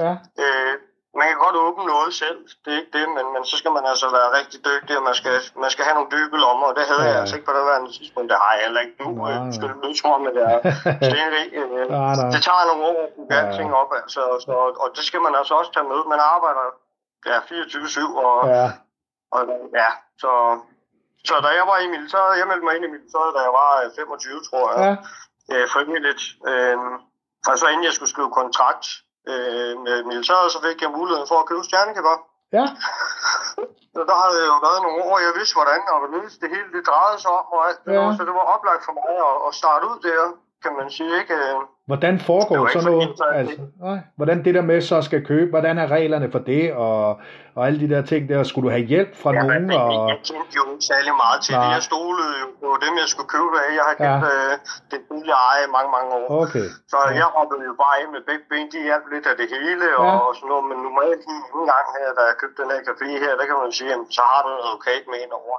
ja, 0.02 0.12
Øh, 0.42 0.72
man 1.20 1.26
kan 1.30 1.38
godt 1.46 1.56
åbne 1.66 1.84
noget 1.94 2.10
selv, 2.22 2.38
det 2.64 2.70
er 2.74 2.78
ikke 2.82 2.94
det, 2.98 3.06
men, 3.16 3.24
men 3.34 3.42
så 3.50 3.54
skal 3.60 3.72
man 3.78 3.84
altså 3.92 4.06
være 4.18 4.28
rigtig 4.38 4.58
dygtig, 4.70 4.92
og 4.98 5.04
man 5.08 5.14
skal, 5.20 5.34
man 5.64 5.70
skal 5.74 5.84
have 5.86 5.96
nogle 5.98 6.10
dybe 6.16 6.36
lommer, 6.44 6.66
og 6.70 6.74
det 6.78 6.84
havde 6.90 7.04
Ja. 7.06 7.10
jeg 7.12 7.20
altså 7.22 7.34
ikke 7.36 7.48
på 7.50 7.54
det 7.56 7.64
værende 7.70 7.90
tidspunkt. 7.98 8.26
Det 8.32 8.38
har 8.44 8.52
jeg 8.56 8.62
heller 8.66 8.80
ikke 8.84 8.96
nu, 9.02 9.08
Nej, 9.10 9.30
øh, 9.32 9.38
nej. 9.42 9.52
skal 9.56 9.66
du 9.84 9.88
tro 10.00 10.10
med 10.24 10.32
det 10.36 10.42
er 10.50 10.58
stenrig. 11.10 11.46
Øh, 11.60 11.84
det 12.34 12.40
tager 12.48 12.64
nogle 12.70 12.82
år 12.90 12.98
at 13.06 13.10
bygge 13.16 13.34
Ja. 13.34 13.40
alting 13.42 13.68
op, 13.80 13.90
altså, 14.00 14.22
så, 14.46 14.52
og 14.82 14.88
det 14.96 15.04
skal 15.08 15.20
man 15.26 15.34
altså 15.40 15.52
også 15.60 15.70
tage 15.76 15.88
med. 15.92 16.00
Man 16.14 16.20
arbejder 16.34 16.64
ja, 17.30 17.36
24-7, 17.50 18.16
og, 18.26 18.36
Ja, 18.56 18.66
og 19.34 19.40
ja, 19.80 19.88
så, 20.22 20.30
så 21.28 21.34
da 21.46 21.50
jeg 21.58 21.66
var 21.72 21.78
i 21.84 21.88
militæret, 21.94 22.38
jeg 22.40 22.46
meldte 22.50 22.66
mig 22.66 22.74
ind 22.76 22.84
i 22.88 22.94
militæret, 22.96 23.30
da 23.36 23.40
jeg 23.48 23.54
var 23.60 23.70
øh, 23.82 23.88
25, 23.96 24.40
tror 24.48 24.64
jeg, 24.72 24.78
ja, 24.84 24.92
øh, 25.52 25.64
frivilligt. 25.74 26.22
Øh, 26.50 26.76
og 27.50 27.54
så 27.60 27.66
inden 27.72 27.84
jeg 27.88 27.94
skulle 27.96 28.12
skrive 28.14 28.30
kontrakt 28.40 28.84
øh, 29.30 29.72
med 29.86 29.96
militæret, 30.10 30.52
så 30.54 30.58
fik 30.66 30.78
jeg 30.84 30.90
muligheden 30.98 31.28
for 31.30 31.38
at 31.40 31.48
købe 31.50 31.64
stjernekebab. 31.68 32.20
ja, 32.58 32.64
Så 33.96 34.02
der 34.10 34.16
havde 34.22 34.38
jeg 34.42 34.48
jo 34.54 34.58
været 34.68 34.80
nogle 34.86 35.00
år, 35.10 35.16
jeg 35.26 35.32
vidste 35.38 35.54
hvordan 35.58 35.80
og 35.92 35.96
hvorledes 36.02 36.34
det 36.42 36.48
hele 36.54 36.68
det 36.76 36.82
drejede 36.90 37.18
sig 37.22 37.32
om 37.40 37.46
og 37.56 37.60
alt 37.68 37.80
Ja. 37.86 37.92
ja. 37.94 38.16
så 38.16 38.22
det 38.28 38.34
var 38.40 38.46
oplagt 38.54 38.82
for 38.86 38.92
mig 38.98 39.08
at, 39.30 39.36
at 39.46 39.52
starte 39.60 39.84
ud 39.90 39.98
der, 40.08 40.20
kan 40.64 40.72
man 40.78 40.88
sige, 40.96 41.12
ikke? 41.20 41.34
Øh, 41.34 41.58
Hvordan 41.90 42.14
foregår 42.30 42.60
sådan 42.66 42.92
noget? 42.92 43.08
Altså, 43.40 43.62
nej. 43.86 43.98
Hvordan 44.18 44.38
det 44.44 44.54
der 44.54 44.62
med 44.72 44.80
så 44.90 44.96
skal 45.02 45.26
købe, 45.30 45.50
hvordan 45.50 45.78
er 45.78 45.86
reglerne 45.98 46.28
for 46.34 46.38
det, 46.38 46.64
og, 46.74 47.20
og 47.56 47.60
alle 47.66 47.78
de 47.84 47.88
der 47.94 48.02
ting 48.12 48.22
der, 48.32 48.38
skulle 48.50 48.64
du 48.66 48.72
have 48.76 48.86
hjælp 48.92 49.12
fra 49.22 49.30
Ja, 49.32 49.38
nogen? 49.42 49.64
men 49.70 49.78
Og, 49.84 50.08
jeg 50.12 50.18
kendte 50.30 50.52
jo 50.60 50.62
ikke 50.72 50.86
særlig 50.92 51.12
meget 51.24 51.38
til 51.46 51.52
Nej. 51.54 51.62
det. 51.64 51.68
Jeg 51.76 51.82
stolede 51.90 52.34
jo 52.42 52.48
på 52.62 52.68
dem, 52.84 52.92
jeg 53.02 53.08
skulle 53.12 53.30
købe 53.36 53.54
af. 53.64 53.70
Jeg 53.80 53.84
har 53.90 53.96
kendt 54.02 54.24
Ja. 54.26 54.52
øh, 54.52 54.52
det 54.90 54.98
tidligere 55.08 55.40
eje 55.50 55.62
i 55.68 55.70
mange, 55.76 55.90
mange 55.96 56.10
år. 56.20 56.26
okay, 56.44 56.66
Så 56.92 56.98
Ja. 57.04 57.10
jeg 57.22 57.28
hoppede 57.38 57.62
jo 57.70 57.74
bare 57.84 57.94
ind 58.02 58.10
med 58.16 58.22
begge 58.30 58.44
ben. 58.50 58.66
De 58.74 58.78
hjalp 58.88 59.04
lidt 59.14 59.26
af 59.30 59.36
det 59.40 59.48
hele 59.56 59.86
og, 60.00 60.06
Ja. 60.10 60.14
og 60.26 60.30
sådan 60.38 60.48
noget. 60.52 60.64
Men 60.70 60.78
normalt 60.88 61.20
lige 61.30 61.42
en 61.58 61.64
gang 61.72 61.86
her, 61.98 62.08
da 62.18 62.22
jeg 62.30 62.36
købte 62.42 62.58
den 62.62 62.70
her 62.74 62.82
café 62.90 63.06
her, 63.24 63.32
der 63.40 63.44
kan 63.50 63.56
man 63.64 63.70
sige, 63.78 63.88
jamen, 63.92 64.08
så 64.16 64.22
har 64.30 64.40
du 64.44 64.48
en 64.54 64.60
advokat 64.66 65.02
med 65.10 65.18
ind 65.24 65.32
over 65.42 65.56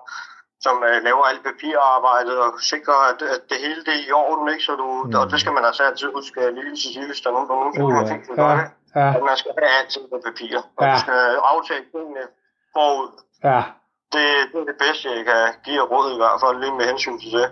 som 0.65 0.75
øh, 0.89 0.97
laver 1.07 1.23
alt 1.31 1.43
papirarbejdet 1.49 2.37
og 2.45 2.49
sikrer, 2.71 2.99
at, 3.11 3.19
at 3.35 3.41
det 3.51 3.57
hele 3.65 3.81
det 3.87 3.93
er 3.99 4.03
i 4.09 4.11
orden, 4.23 4.45
ikke? 4.53 4.63
Så 4.69 4.73
du, 4.81 4.87
Mm. 5.05 5.13
og 5.21 5.25
det 5.31 5.37
skal 5.43 5.53
man 5.57 5.65
altså 5.69 5.81
altid 5.89 6.07
huske 6.19 6.37
at 6.47 6.53
lige 6.57 6.75
til 6.81 6.89
sige, 6.93 7.05
hvis 7.09 7.19
der 7.21 7.29
er 7.29 7.33
nogen, 7.37 7.47
der 7.49 7.55
nogensinde 7.61 7.93
har 7.97 8.03
ja, 8.05 8.09
tænkt 8.11 8.25
ja, 8.29 8.33
det. 8.33 8.59
ja, 8.61 8.65
At 8.95 9.23
man 9.29 9.37
skal 9.41 9.51
have 9.57 9.71
altid 9.79 10.01
på 10.11 10.17
papir, 10.27 10.57
og 10.77 10.83
Ja. 10.83 10.87
ja. 10.87 10.93
du 10.95 10.99
skal 11.05 11.19
aftale 11.53 11.85
tingene 11.93 12.23
forud. 12.75 13.09
ja, 13.43 13.61
Det, 14.13 14.25
det 14.51 14.59
er 14.63 14.65
det 14.71 14.77
bedste, 14.85 15.05
jeg 15.17 15.25
kan 15.31 15.41
give 15.67 15.81
råd 15.93 16.07
i 16.15 16.19
hvert 16.21 16.37
fald, 16.43 16.55
lige 16.63 16.73
med 16.79 16.85
hensyn 16.91 17.19
til 17.19 17.31
det. 17.39 17.47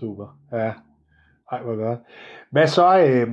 super, 0.00 0.26
ja. 0.52 0.72
Ej, 1.52 1.60
hvor 1.66 1.76
godt. 1.84 1.98
Hvad 2.52 2.66
så, 2.78 2.88
øh, 3.08 3.26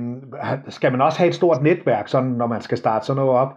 skal 0.76 0.92
man 0.92 1.00
også 1.06 1.18
have 1.18 1.28
et 1.28 1.34
stort 1.40 1.62
netværk, 1.62 2.08
sådan, 2.08 2.30
når 2.40 2.46
man 2.54 2.62
skal 2.66 2.78
starte 2.78 3.06
sådan 3.06 3.22
noget 3.22 3.40
op? 3.42 3.52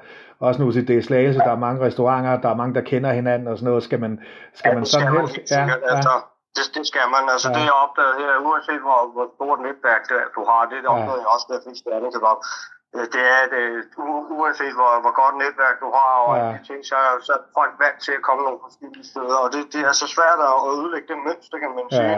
Også 0.47 0.61
nu 0.61 0.71
til 0.71 0.87
det 0.87 0.97
er 0.97 1.01
Slagelse, 1.09 1.39
der 1.47 1.51
er 1.57 1.63
mange 1.67 1.79
restauranter, 1.87 2.41
der 2.43 2.49
er 2.49 2.55
mange, 2.61 2.75
der 2.77 2.83
kender 2.91 3.11
hinanden 3.19 3.47
og 3.47 3.55
sådan 3.57 3.67
noget. 3.69 3.83
Skal 3.87 3.99
man, 4.05 4.13
skal 4.59 4.73
man 4.75 4.83
det 4.83 4.87
sådan 4.91 5.01
skal 5.07 5.13
man 5.13 5.21
helst? 5.21 5.35
helt 5.35 5.51
Ja, 5.51 5.61
ja, 5.65 5.95
Altså, 5.95 6.13
det, 6.55 6.65
det 6.75 6.83
skal 6.91 7.05
man. 7.15 7.23
Altså, 7.33 7.47
Ja. 7.49 7.53
ja. 7.53 7.59
det 7.59 7.65
jeg 7.71 7.75
opdagede 7.85 8.15
her, 8.21 8.31
uanset 8.49 8.81
hvor, 8.87 8.99
hvor 9.13 9.25
stort 9.35 9.59
netværk 9.67 10.03
er, 10.19 10.25
du 10.37 10.41
har, 10.49 10.61
det, 10.71 10.77
det 10.83 10.89
Ja. 10.89 10.93
opdagede 10.95 11.21
jeg 11.23 11.29
også, 11.35 11.45
jeg 11.55 11.61
fik 11.67 11.77
stjernet 11.81 12.09
kebab. 12.15 12.39
Det 13.13 13.21
er, 13.33 13.39
at 13.47 13.53
u- 14.05 14.27
uanset 14.39 14.73
hvor, 14.79 14.91
hvor 15.03 15.13
godt 15.21 15.35
netværk 15.43 15.77
du 15.83 15.89
har 15.97 16.11
og 16.27 16.33
Ja. 16.37 16.45
de 16.53 16.59
ting, 16.69 16.79
så, 16.91 16.97
så 17.25 17.31
er 17.37 17.41
folk 17.59 17.73
vant 17.83 17.99
til 18.05 18.13
at 18.19 18.23
komme 18.27 18.41
nogle 18.47 18.59
forskellige 18.65 19.05
steder. 19.11 19.35
Og 19.43 19.47
det, 19.53 19.61
det 19.73 19.81
er 19.89 19.95
så 20.03 20.07
svært 20.15 20.39
at 20.49 20.55
ødelægge 20.73 21.07
det 21.11 21.19
mønster, 21.27 21.57
kan 21.63 21.71
man 21.77 21.87
sige. 21.97 22.15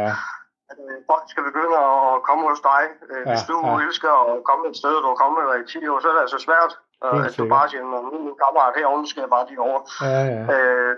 At, 0.71 0.77
øh, 0.89 0.97
folk 1.11 1.23
skal 1.31 1.43
begynde 1.49 1.77
at 1.89 1.97
komme 2.27 2.43
hos 2.49 2.61
dig. 2.71 2.83
Øh, 3.11 3.21
Hvis 3.29 3.43
Ja, 3.43 3.49
du 3.51 3.57
ja. 3.67 3.73
elsker 3.85 4.11
at 4.23 4.43
komme 4.49 4.63
et 4.71 4.75
sted, 4.81 4.93
du 5.03 5.07
har 5.13 5.19
kommet 5.23 5.41
der 5.49 5.55
i 5.63 5.65
10 5.73 5.87
år, 5.91 5.97
så 5.99 6.07
er 6.09 6.15
det 6.17 6.23
altså 6.25 6.39
svært. 6.47 6.71
øh, 7.05 7.25
At 7.27 7.33
du 7.39 7.43
bare 7.55 7.67
siger, 7.69 7.83
at 7.97 8.03
min 8.27 8.35
kammerat 8.43 8.73
herovre, 8.79 9.07
skal 9.11 9.21
jeg 9.25 9.31
bare 9.35 9.45
lige 9.49 9.61
over. 9.69 9.79
ja, 10.13 10.21
ja. 10.35 10.41
Øh, 10.55 10.93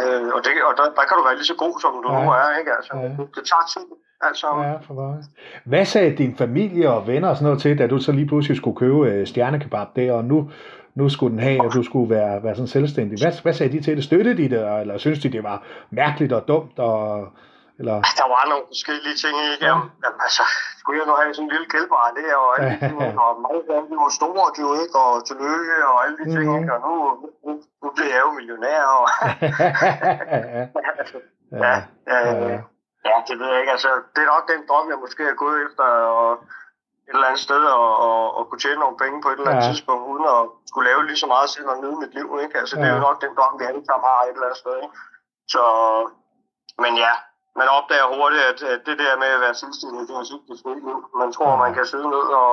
øh, 0.00 0.26
og 0.36 0.40
det, 0.44 0.52
og 0.68 0.72
der, 0.76 0.84
der 0.98 1.04
kan 1.08 1.14
du 1.18 1.22
være 1.28 1.34
lige 1.40 1.44
så 1.52 1.56
god, 1.64 1.74
som 1.80 1.90
du 2.04 2.08
Ja. 2.12 2.24
nu 2.24 2.30
er, 2.30 2.58
ikke? 2.60 2.70
Altså, 2.78 2.92
Ja. 2.96 3.02
det, 3.36 3.42
tager 3.50 3.66
tid, 3.74 3.86
altså. 4.28 4.46
Ja. 4.56 4.62
Ja, 4.68 4.76
for 4.86 4.94
meget. 4.94 5.24
Hvad 5.64 5.84
sagde 5.84 6.16
din 6.16 6.36
familie 6.36 6.90
og 6.90 7.06
venner 7.06 7.28
og 7.28 7.36
sådan 7.36 7.44
noget 7.44 7.60
til, 7.62 7.78
da 7.78 7.86
du 7.86 7.98
så 7.98 8.12
lige 8.12 8.26
pludselig 8.26 8.56
skulle 8.56 8.76
købe 8.76 8.98
øh, 9.10 9.26
stjernekebab 9.26 9.86
der, 9.96 10.12
og 10.12 10.24
nu, 10.24 10.50
nu 10.94 11.08
skulle 11.08 11.30
den 11.32 11.40
have, 11.42 11.60
og 11.64 11.72
du 11.74 11.82
skulle 11.82 12.10
være, 12.14 12.42
være 12.42 12.54
sådan 12.54 12.66
selvstændig. 12.68 13.18
Hvad, 13.22 13.42
hvad 13.42 13.52
sagde 13.52 13.72
de 13.72 13.82
til 13.82 13.96
det? 13.96 14.04
Støttede 14.04 14.36
de 14.36 14.48
det, 14.56 14.80
eller 14.80 14.98
synes 14.98 15.18
de, 15.18 15.28
det 15.28 15.42
var 15.42 15.62
mærkeligt 15.90 16.32
og 16.32 16.48
dumt? 16.48 16.78
Og, 16.78 17.28
Eller? 17.80 17.96
Der 18.20 18.26
var 18.34 18.42
nogle 18.50 18.64
forskellige 18.72 19.16
ting 19.22 19.34
i. 19.46 19.48
Ja. 19.60 19.66
Jamen, 19.66 19.86
altså, 20.26 20.42
skulle 20.80 20.96
jeg 21.00 21.06
nu 21.10 21.14
have 21.20 21.34
sådan 21.34 21.46
en 21.48 21.52
lille 21.54 21.68
kælbar 21.74 22.06
der, 22.20 22.34
og 22.44 22.48
alle 22.56 22.68
de 22.74 22.78
ting, 22.88 22.96
og 23.24 23.30
mange 23.44 23.58
af 23.60 23.64
dem, 23.80 23.84
de 23.90 23.96
var 24.04 24.10
store, 24.20 24.46
de 24.56 24.60
var 24.68 24.76
ikke, 24.84 24.98
og 25.04 25.10
tillykke, 25.28 25.74
og 25.90 25.96
alle 26.04 26.16
de 26.20 26.24
ting, 26.34 26.44
Mhm. 26.50 26.56
ikke? 26.58 26.72
og 26.74 26.78
nu, 26.86 26.92
nu, 27.44 27.50
nu 27.82 27.86
bliver 27.94 28.12
jeg 28.16 28.22
jo 28.26 28.30
millionær, 28.38 28.82
og 28.98 29.04
ja, 31.64 31.74
ja, 32.10 32.18
ja, 32.28 32.34
ja, 33.08 33.14
det 33.28 33.34
ved 33.40 33.48
jeg 33.52 33.60
ikke, 33.60 33.72
altså, 33.76 33.90
det 34.14 34.20
er 34.22 34.30
nok 34.34 34.44
den 34.52 34.60
drøm, 34.68 34.86
jeg 34.92 34.98
måske 35.04 35.22
har 35.30 35.36
gået 35.44 35.58
efter, 35.66 35.84
og 36.20 36.28
et 37.08 37.14
eller 37.14 37.28
andet 37.30 37.42
sted, 37.48 37.62
og, 37.80 37.90
og, 38.08 38.22
og 38.36 38.42
kunne 38.48 38.62
tjene 38.64 38.80
nogle 38.84 38.96
penge 39.02 39.16
på 39.22 39.28
et 39.28 39.38
eller 39.38 39.50
andet 39.50 39.64
Ja. 39.64 39.68
tidspunkt, 39.70 40.02
uden 40.12 40.24
at 40.34 40.40
skulle 40.70 40.88
lave 40.90 41.06
lige 41.08 41.22
så 41.24 41.28
meget 41.34 41.48
selv 41.54 41.68
og 41.72 41.76
nyde 41.82 41.96
mit 42.02 42.12
liv, 42.18 42.28
ikke? 42.44 42.54
Altså, 42.60 42.74
det 42.76 42.84
er 42.84 42.88
Ja. 42.88 42.94
jo 42.94 43.00
nok 43.08 43.18
den 43.24 43.32
drøm, 43.38 43.54
vi 43.60 43.64
alle 43.70 43.82
sammen 43.88 44.04
har 44.10 44.18
et 44.22 44.28
eller 44.36 44.46
andet 44.48 44.60
sted, 44.62 44.74
ikke? 44.84 44.96
Så, 45.54 45.62
men 46.82 46.92
ja, 47.04 47.12
man 47.60 47.68
opdager 47.78 48.06
hurtigt, 48.16 48.42
at, 48.50 48.58
at 48.74 48.80
det 48.88 48.96
der 49.02 49.12
med 49.22 49.30
at 49.36 49.40
være 49.46 49.54
selvstændig, 49.62 49.98
det 50.08 50.14
er 50.14 50.18
altså 50.22 50.34
ikke 50.36 50.48
det 50.52 50.58
frie 50.64 50.80
liv. 50.88 50.98
Man 51.22 51.30
tror, 51.36 51.50
Ja. 51.54 51.56
man 51.64 51.72
kan 51.76 51.84
sidde 51.92 52.08
ned 52.14 52.26
og, 52.42 52.52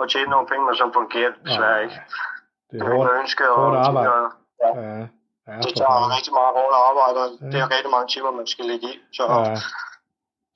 og 0.00 0.04
tjene 0.12 0.30
nogle 0.34 0.46
penge, 0.50 0.64
men 0.68 0.76
som 0.80 0.88
fungerer 0.98 1.30
det 1.34 1.40
desværre 1.48 1.78
ikke. 1.84 1.98
Det 2.70 2.76
Det 2.80 2.80
er 2.82 2.90
hårdt. 2.94 3.06
man 3.12 3.20
ønsker, 3.22 3.46
og, 3.54 3.58
hårdt 3.62 3.76
arbejde. 3.88 4.12
og 4.20 4.30
Ja, 4.64 4.68
ja, 5.48 5.52
det 5.62 5.70
for 5.70 5.76
tager 5.80 5.94
fanden. 5.96 6.14
rigtig 6.16 6.32
meget 6.40 6.52
hårdt 6.58 6.74
arbejde, 6.88 7.16
og 7.24 7.28
Ja. 7.40 7.46
det 7.52 7.58
er 7.64 7.68
rigtig 7.76 7.90
mange 7.96 8.08
timer, 8.14 8.30
man 8.40 8.46
skal 8.52 8.64
lægge 8.70 8.86
i. 8.92 8.94
Så 9.16 9.22
Ja. 9.32 9.40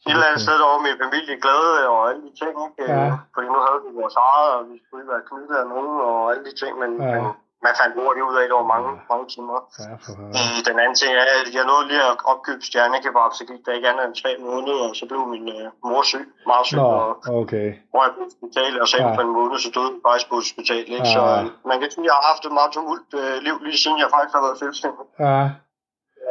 et 0.07 0.13
eller 0.17 0.29
andet 0.31 0.43
sted, 0.47 0.57
var 0.63 0.79
min 0.89 0.99
familie 1.05 1.35
glade 1.45 1.75
og 1.93 2.01
alle 2.11 2.23
de 2.27 2.33
ting, 2.43 2.55
ikke? 2.67 2.83
Ja. 2.93 3.07
Fordi 3.35 3.47
nu 3.55 3.59
havde 3.67 3.81
vi 3.87 3.91
vores 4.03 4.17
eget, 4.29 4.51
og 4.57 4.63
vi 4.71 4.77
skulle 4.85 5.09
være 5.15 5.25
knyttet 5.31 5.57
af 5.63 5.67
nogen 5.75 5.95
og 6.09 6.19
alle 6.31 6.45
de 6.49 6.55
ting, 6.63 6.73
men, 6.83 6.91
Ja. 7.03 7.07
men 7.15 7.23
man 7.67 7.75
fandt 7.81 7.93
hurtigt 8.01 8.25
ud 8.29 8.35
af, 8.39 8.43
at 8.45 8.49
det 8.51 8.57
var 8.63 8.69
mange, 8.75 8.91
mange 9.13 9.27
timer. 9.35 9.59
Ja. 9.85 9.95
Øh, 10.39 10.57
den 10.69 10.77
anden 10.83 10.97
ting 11.01 11.11
er, 11.21 11.25
at 11.41 11.49
jeg 11.59 11.65
nåede 11.71 11.85
lige 11.91 12.03
at 12.11 12.17
opkøbe 12.33 12.63
stjernekebab, 12.69 13.31
så 13.39 13.43
gik 13.51 13.61
der 13.67 13.73
ikke 13.77 13.89
andet 13.91 14.05
end 14.09 14.15
tre 14.23 14.31
måneder, 14.49 14.81
og 14.89 14.95
så 15.01 15.05
blev 15.11 15.21
min 15.35 15.47
øh, 15.57 15.67
mor 15.91 16.03
syg, 16.11 16.25
meget 16.51 16.65
syg, 16.69 16.79
Nå, 16.81 16.89
og 17.01 17.09
okay. 17.41 17.69
hvor 17.93 18.01
jeg 18.07 18.13
på 18.17 18.21
hospital, 18.29 18.73
og 18.83 18.87
så 18.91 18.97
Ja. 18.99 19.05
ja. 19.07 19.15
for 19.17 19.23
en 19.29 19.33
måned, 19.39 19.57
så 19.65 19.69
døde 19.77 19.91
jeg 19.95 20.03
faktisk 20.07 20.27
på 20.31 20.37
hospital. 20.43 20.85
Ikke? 20.97 21.09
Ja. 21.11 21.15
Så 21.17 21.21
øh, 21.37 21.45
man 21.71 21.77
kan 21.81 21.89
sige, 21.95 22.03
at 22.05 22.09
jeg 22.11 22.15
har 22.19 22.25
haft 22.33 22.43
et 22.49 22.55
meget 22.59 22.71
tumult 22.77 23.11
øh, 23.21 23.35
liv, 23.47 23.57
lige 23.67 23.79
siden 23.85 23.99
jeg 24.03 24.09
faktisk 24.15 24.35
har 24.39 24.43
været 24.47 24.59
selvstændig. 24.65 25.05
Ja, 25.27 25.39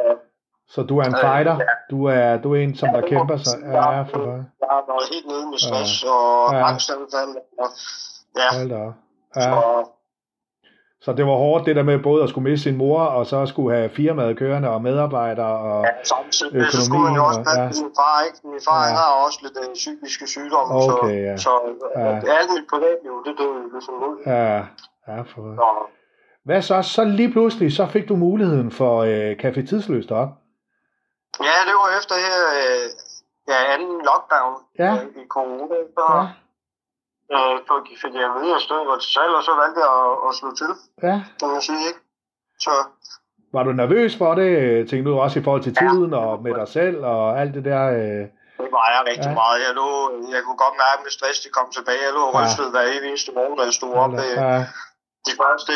Ja. 0.04 0.12
så 0.74 0.78
du 0.90 0.94
er 1.02 1.06
en 1.12 1.16
Øh, 1.18 1.24
fighter. 1.26 1.54
ja. 1.70 1.74
Du 1.92 1.98
er, 2.18 2.28
du 2.44 2.48
er 2.54 2.58
en, 2.64 2.72
som 2.80 2.88
der 2.96 3.02
Ja, 3.04 3.08
kæmper 3.12 3.36
sig. 3.44 3.58
ja. 3.76 3.82
Ja, 3.94 4.02
for 4.10 4.18
fanden. 4.26 4.44
Jeg 4.62 4.68
har 4.74 4.82
været 4.90 5.06
helt 5.14 5.26
nede 5.32 5.44
med 5.52 5.58
stress 5.66 5.92
Ja. 6.04 6.10
og 6.10 6.52
Ja. 6.54 6.60
angstanfald. 6.70 7.32
Og, 7.62 7.68
ja, 8.40 8.48
Hold 8.56 8.70
da. 8.76 8.82
Ja. 9.36 9.40
så, 9.44 9.50
Så 11.06 11.12
det 11.12 11.24
var 11.26 11.36
hårdt, 11.44 11.66
det 11.66 11.76
der 11.76 11.82
med 11.82 11.98
både 12.08 12.22
at 12.24 12.28
skulle 12.30 12.46
miste 12.50 12.62
sin 12.62 12.76
mor, 12.76 13.00
og 13.16 13.26
så 13.26 13.46
skulle 13.46 13.76
have 13.76 13.88
firmaet 13.88 14.38
kørende, 14.38 14.68
og 14.70 14.82
medarbejdere, 14.82 15.54
og... 15.70 15.84
ja, 15.84 15.92
samtidig 16.04 16.66
så 16.72 16.84
skulle 16.86 17.02
man 17.08 17.14
jo 17.20 17.24
også 17.30 17.40
passe 17.46 17.80
ja. 17.80 17.84
min 17.86 17.92
far, 18.00 18.16
ikke? 18.26 18.38
Min 18.52 18.60
far 18.68 18.82
Ja. 18.88 18.94
har 19.00 19.08
også 19.26 19.38
lidt 19.42 19.56
øh, 19.62 19.74
psykiske 19.74 20.26
sygdomme, 20.34 20.74
Okay, 20.74 21.22
ja. 21.28 21.36
så, 21.36 21.42
så 21.42 22.00
Ja. 22.00 22.08
alt 22.38 22.50
mit 22.56 22.66
privatliv, 22.72 23.12
det 23.26 23.34
døde 23.40 23.62
ligesom 23.74 23.94
ud. 24.08 24.16
Ja, 24.26 24.54
ja 25.08 25.18
for... 25.32 25.42
Så, 25.60 25.68
Hvad 26.44 26.62
så? 26.62 26.82
Så 26.82 27.04
lige 27.04 27.32
pludselig, 27.32 27.68
så 27.76 27.86
fik 27.86 28.08
du 28.08 28.16
muligheden 28.16 28.70
for 28.70 28.94
øh, 29.10 29.30
Café 29.42 29.60
Tidsløst 29.68 30.10
op. 30.12 30.30
Ja, 31.48 31.56
det 31.68 31.74
var 31.82 31.88
efter 31.98 32.14
her, 32.26 32.38
øh, 32.60 32.84
ja, 33.52 33.58
anden 33.74 33.94
lockdown 34.10 34.54
Ja. 34.78 34.92
øh, 34.94 35.22
i 35.22 35.26
corona. 35.28 35.76
Så 35.96 36.04
ja. 36.14 36.22
Øh, 37.34 37.54
fik- 37.68 37.98
fik 38.02 38.14
jeg 38.14 38.24
at 38.30 38.34
vide, 38.40 38.54
at 38.58 38.62
stødet 38.66 38.86
var 38.90 38.98
til 38.98 39.10
salg, 39.16 39.32
og 39.38 39.42
så 39.48 39.52
valgte 39.62 39.80
jeg 39.84 39.92
at, 40.06 40.12
at 40.28 40.32
slå 40.38 40.48
til, 40.60 40.70
ja. 41.08 41.16
kan 41.40 41.48
man 41.54 41.60
sige, 41.68 41.82
ikke? 41.90 42.00
Så 42.66 42.72
Var 43.54 43.62
du 43.62 43.72
nervøs 43.82 44.12
for 44.22 44.30
det? 44.40 44.50
Tænkte 44.90 45.06
du 45.10 45.14
også 45.24 45.36
i 45.40 45.44
forhold 45.46 45.62
til 45.66 45.74
Ja. 45.76 45.80
tiden 45.82 46.14
og 46.22 46.42
med 46.44 46.52
dig 46.60 46.68
selv 46.78 46.98
og 47.14 47.40
alt 47.40 47.52
det 47.56 47.64
der? 47.70 47.82
Øh... 47.98 48.22
det 48.64 48.70
var 48.78 48.86
jeg 48.94 49.00
rigtig 49.10 49.28
Ja. 49.30 49.34
ja. 49.34 49.40
meget. 49.42 49.56
Jeg, 49.66 49.72
lå, 49.80 49.88
jeg 50.34 50.40
kunne 50.46 50.60
godt 50.64 50.76
mærke 50.84 51.00
med 51.04 51.12
stress, 51.16 51.38
det 51.44 51.50
kom 51.58 51.66
tilbage. 51.76 52.00
Jeg 52.06 52.12
lå 52.18 52.24
Ja. 52.28 52.34
rystet 52.38 52.66
hver 52.74 52.84
eneste 53.08 53.30
morgen, 53.38 53.56
da 53.58 53.62
jeg 53.68 53.74
stod 53.80 53.92
op. 54.04 54.12
Ja, 54.44 54.56
De 55.28 55.34
første 55.42 55.72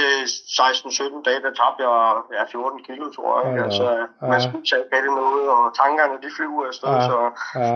16-17 0.59 1.23
dage, 1.27 1.41
der 1.47 1.53
tabte 1.61 1.81
jeg 1.89 1.97
ja, 2.37 2.43
14 2.53 2.85
kilo, 2.89 3.05
tror 3.17 3.31
jeg. 3.39 3.45
Ikke? 3.49 3.59
da 3.61 3.65
Altså, 3.67 3.87
man 4.33 4.41
Ja. 4.41 4.47
spiser 4.49 4.77
ikke 4.81 4.93
rigtig 4.97 5.13
noget, 5.23 5.45
og 5.57 5.63
tankerne, 5.81 6.15
de 6.25 6.31
flyver 6.37 6.63
afsted. 6.71 6.89
Ja. 6.99 7.01
Så, 7.11 7.17
ja, 7.63 7.73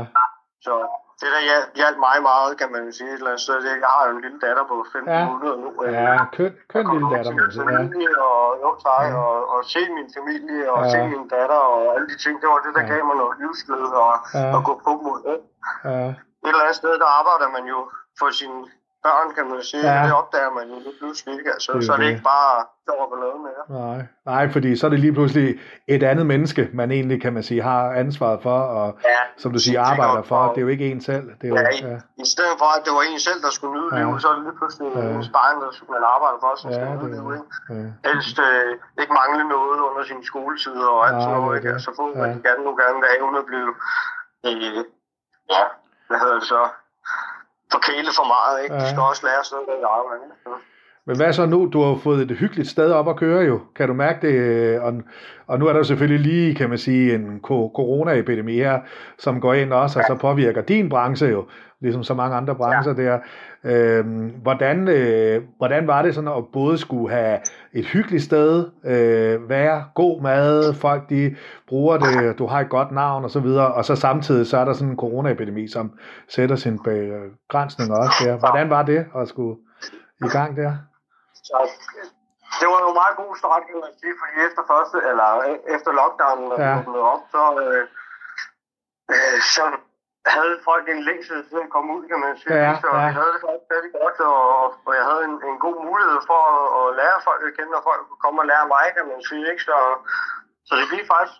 så 0.67 0.75
det, 1.21 1.29
der 1.35 1.43
hjal- 1.49 1.71
hjalp 1.81 1.99
mig 2.07 2.17
meget, 2.31 2.51
kan 2.61 2.69
man 2.75 2.83
sige 2.97 3.09
et 3.13 3.19
eller 3.21 3.31
andet 3.33 3.45
sted, 3.47 3.57
det, 3.67 3.73
jeg 3.87 3.91
har 3.97 4.03
jo 4.07 4.13
en 4.17 4.23
lille 4.27 4.39
datter 4.47 4.65
på 4.71 4.77
15 4.93 5.13
Ja. 5.15 5.21
minutter 5.27 5.53
nu. 5.65 5.69
øh, 5.85 5.93
ja. 5.93 6.17
Køn, 6.37 6.53
køn 6.73 6.85
lille 6.95 7.09
datter, 7.15 7.33
min 7.39 7.51
sige. 7.55 7.71
Ja. 7.71 7.77
familie, 7.79 8.13
og, 8.33 8.45
jo, 8.65 8.71
tak, 8.89 9.07
Ja. 9.11 9.17
og, 9.25 9.35
og 9.55 9.59
se 9.75 9.81
min 9.99 10.09
familie, 10.19 10.65
og 10.75 10.81
Ja. 10.85 10.91
se 10.93 10.99
min 11.15 11.25
datter, 11.35 11.61
og 11.75 11.81
alle 11.95 12.07
de 12.13 12.17
ting, 12.25 12.35
det 12.43 12.49
var 12.53 12.59
det, 12.67 12.73
der 12.77 12.83
Ja. 12.85 12.91
gav 12.93 13.01
mig 13.11 13.17
noget 13.23 13.35
livsglæde, 13.43 13.93
og, 14.07 14.15
Ja. 14.35 14.57
og 14.57 14.61
gå 14.69 14.73
på 14.87 14.93
mod 15.07 15.19
det. 15.29 15.39
Ja, 15.91 16.09
Et 16.45 16.51
eller 16.53 16.65
andet 16.67 16.77
sted, 16.83 16.93
der 17.03 17.09
arbejder 17.21 17.49
man 17.57 17.65
jo 17.75 17.79
for 18.19 18.29
sine 18.41 18.59
børn, 19.07 19.29
kan 19.37 19.45
man 19.51 19.63
sige, 19.71 19.83
Ja. 19.89 19.95
ja. 20.01 20.05
det 20.07 20.13
opdager 20.21 20.51
man 20.59 20.65
jo 20.73 20.77
lige 20.87 20.97
pludselig 21.01 21.33
ikke, 21.39 21.51
altså, 21.57 21.73
Det 21.73 21.85
så 21.87 21.93
er 21.93 21.97
det 21.97 22.05
det. 22.07 22.11
ikke 22.13 22.23
bare 22.35 22.51
sjov 22.87 23.01
at 23.15 23.19
lave 23.25 23.39
med. 23.47 23.55
nej. 23.81 24.01
nej, 24.33 24.45
fordi 24.55 24.71
så 24.79 24.83
er 24.87 24.91
det 24.95 25.01
lige 25.07 25.13
pludselig 25.19 25.49
et 25.95 26.03
andet 26.11 26.27
menneske, 26.33 26.63
man 26.81 26.89
egentlig, 26.97 27.19
kan 27.25 27.33
man 27.37 27.43
sige, 27.43 27.63
har 27.63 27.83
ansvaret 28.05 28.39
for, 28.47 28.59
og 28.79 28.89
Ja, 29.13 29.21
som 29.43 29.49
du 29.53 29.59
siger, 29.67 29.81
er 29.81 29.85
arbejder 29.93 30.23
for. 30.33 30.41
Det 30.53 30.59
er 30.63 30.67
jo 30.69 30.73
ikke 30.77 30.87
en 30.95 31.01
selv. 31.11 31.27
Det 31.39 31.45
er 31.45 31.49
jo, 31.49 31.57
Ja, 31.57 31.63
ja, 31.91 31.97
I 32.25 32.27
stedet 32.35 32.55
for, 32.63 32.69
at 32.77 32.81
det 32.87 32.93
var 32.97 33.03
en 33.13 33.21
selv, 33.29 33.41
der 33.47 33.51
skulle 33.57 33.73
nyde 33.79 33.89
Ja. 33.93 33.97
ja. 34.01 34.03
livet, 34.07 34.23
så 34.23 34.27
er 34.31 34.35
det 34.37 34.43
lige 34.49 34.57
pludselig 34.61 34.87
Ja. 34.95 35.01
ja. 35.01 35.15
ens 35.17 35.31
barn, 35.39 35.55
der 35.63 35.69
man 35.95 36.03
arbejder 36.15 36.39
for, 36.45 36.51
som 36.61 36.69
ja, 36.71 36.75
skal 36.77 36.87
nyde 36.97 37.11
livet. 37.17 37.35
Ikke? 37.39 37.51
ja. 37.81 37.87
Helst 38.09 38.37
øh, 38.49 38.71
ikke 39.03 39.13
mangle 39.21 39.43
noget 39.57 39.79
under 39.89 40.03
sin 40.11 40.21
skoletid 40.31 40.77
og 40.93 40.99
alt 41.09 41.21
sådan 41.25 41.37
noget. 41.39 41.53
Ikke? 41.57 41.69
det. 41.69 41.75
Altså 41.77 41.91
få, 41.99 42.05
Ja. 42.19 42.23
de 42.35 42.39
gerne 42.49 42.63
nu 42.67 42.73
gerne 42.83 42.97
vil 43.01 43.09
have, 43.13 43.23
uden 43.27 43.37
at 43.43 43.47
blive, 43.51 43.71
øh, 44.49 44.81
ja, 45.55 45.63
hvad 46.09 46.19
hedder 46.23 46.39
det 46.43 46.49
så, 46.55 46.61
forkælet 47.77 48.13
for 48.21 48.27
meget. 48.35 48.57
Ikke? 48.65 48.75
Ja. 48.75 48.81
Du 48.81 48.87
skal 48.91 49.03
også 49.11 49.23
lære 49.29 49.41
sådan 49.45 49.65
noget, 49.67 49.83
der 49.85 49.91
arbejder. 49.99 50.27
Men 51.07 51.17
hvad 51.17 51.33
så 51.33 51.47
nu? 51.47 51.71
Du 51.73 51.83
har 51.83 51.97
fået 51.97 52.31
et 52.31 52.37
hyggeligt 52.37 52.69
sted 52.69 52.93
op 52.93 53.09
at 53.09 53.17
køre 53.17 53.43
jo. 53.45 53.61
Kan 53.77 53.89
du 53.89 53.95
mærke 53.95 54.29
det? 54.29 54.81
Og, 54.81 54.95
og 55.47 55.59
nu 55.59 55.67
er 55.67 55.73
der 55.73 55.83
selvfølgelig 55.83 56.21
lige, 56.21 56.55
kan 56.55 56.69
man 56.69 56.79
sige, 56.79 57.15
en 57.15 57.41
coronaepidemi 57.43 58.55
her, 58.55 58.81
som 59.19 59.41
går 59.41 59.55
ind 59.55 59.73
også, 59.73 59.99
og 59.99 60.05
så 60.09 60.15
påvirker 60.15 60.63
din 60.63 60.89
branche 60.89 61.27
jo, 61.27 61.45
ligesom 61.81 62.03
så 62.03 62.15
mange 62.15 62.37
andre 62.37 62.55
brancher 62.55 62.93
der. 62.93 63.19
Øhm, 63.65 64.33
hvordan, 64.43 64.89
øh, 64.89 65.43
hvordan 65.57 65.87
var 65.87 66.03
det 66.03 66.15
sådan 66.15 66.29
at 66.29 66.45
både 66.53 66.79
skulle 66.79 67.15
have 67.15 67.39
et 67.73 67.87
hyggeligt 67.87 68.23
sted, 68.23 68.67
øh, 68.85 69.49
være 69.49 69.85
god 69.95 70.23
mad, 70.23 70.75
folk 70.75 71.11
de 71.11 71.35
bruger 71.69 71.99
det, 71.99 72.39
du 72.39 72.47
har 72.47 72.61
et 72.61 72.69
godt 72.69 72.93
navn 72.93 73.25
og 73.25 73.31
så 73.31 73.41
videre, 73.41 73.75
og 73.75 73.85
så 73.85 73.97
samtidig 73.97 74.47
så 74.47 74.59
er 74.59 74.65
der 74.65 74.73
sådan 74.73 74.91
en 74.91 74.97
coronaepidemi, 74.97 75.69
som 75.69 75.93
sætter 76.29 76.57
sin 76.57 76.79
begrænsning 76.85 77.93
også 77.93 78.25
der. 78.25 78.37
Hvordan 78.37 78.71
var 78.71 78.83
det 78.83 79.07
at 79.17 79.29
skulle 79.29 79.57
i 80.25 80.29
gang 80.29 80.57
der? 80.57 80.73
Så 81.49 81.57
det 82.61 82.67
var 82.73 82.79
jo 82.85 82.89
en 82.93 82.99
meget 83.03 83.17
god 83.23 83.33
start, 83.41 83.63
kan 83.69 83.79
man 83.85 83.93
sige, 84.01 84.15
fordi 84.21 84.35
efter 84.47 84.63
første, 84.73 84.97
eller 85.11 85.29
efter 85.77 85.91
lockdownen 86.01 86.49
Ja. 86.65 86.71
åbnede 86.79 87.05
op, 87.15 87.23
så, 87.35 87.43
øh, 87.65 87.83
øh, 89.15 89.39
så 89.57 89.65
havde 90.35 90.55
folk 90.69 90.85
en 90.89 91.03
længsel 91.09 91.39
til 91.51 91.59
at 91.65 91.71
komme 91.75 91.89
ud, 91.97 92.03
kan 92.11 92.21
man 92.25 92.35
sige. 92.43 92.55
Ja, 92.65 92.73
så 92.83 92.89
ja. 92.97 93.01
vi 93.07 93.13
havde 93.19 93.33
det 93.35 93.43
faktisk 93.47 93.69
rigtig 93.77 93.93
godt, 94.01 94.19
og, 94.33 94.41
og 94.87 94.93
jeg 94.99 95.05
havde 95.11 95.25
en, 95.31 95.37
en 95.51 95.57
god 95.67 95.77
mulighed 95.89 96.19
for 96.31 96.41
at, 96.55 96.65
at 96.81 96.87
lære 97.01 97.19
folk 97.29 97.41
at 97.49 97.55
kende, 97.59 97.75
og 97.79 97.85
folk 97.89 98.01
kunne 98.09 98.23
komme 98.25 98.39
og 98.43 98.47
lære 98.53 98.67
mig, 98.75 98.85
kan 98.97 99.07
man 99.13 99.21
sige. 99.29 99.45
Ikke? 99.53 99.63
Så, 99.69 99.77
så 100.69 100.73
det 100.81 100.87
gik 100.95 101.05
faktisk 101.15 101.37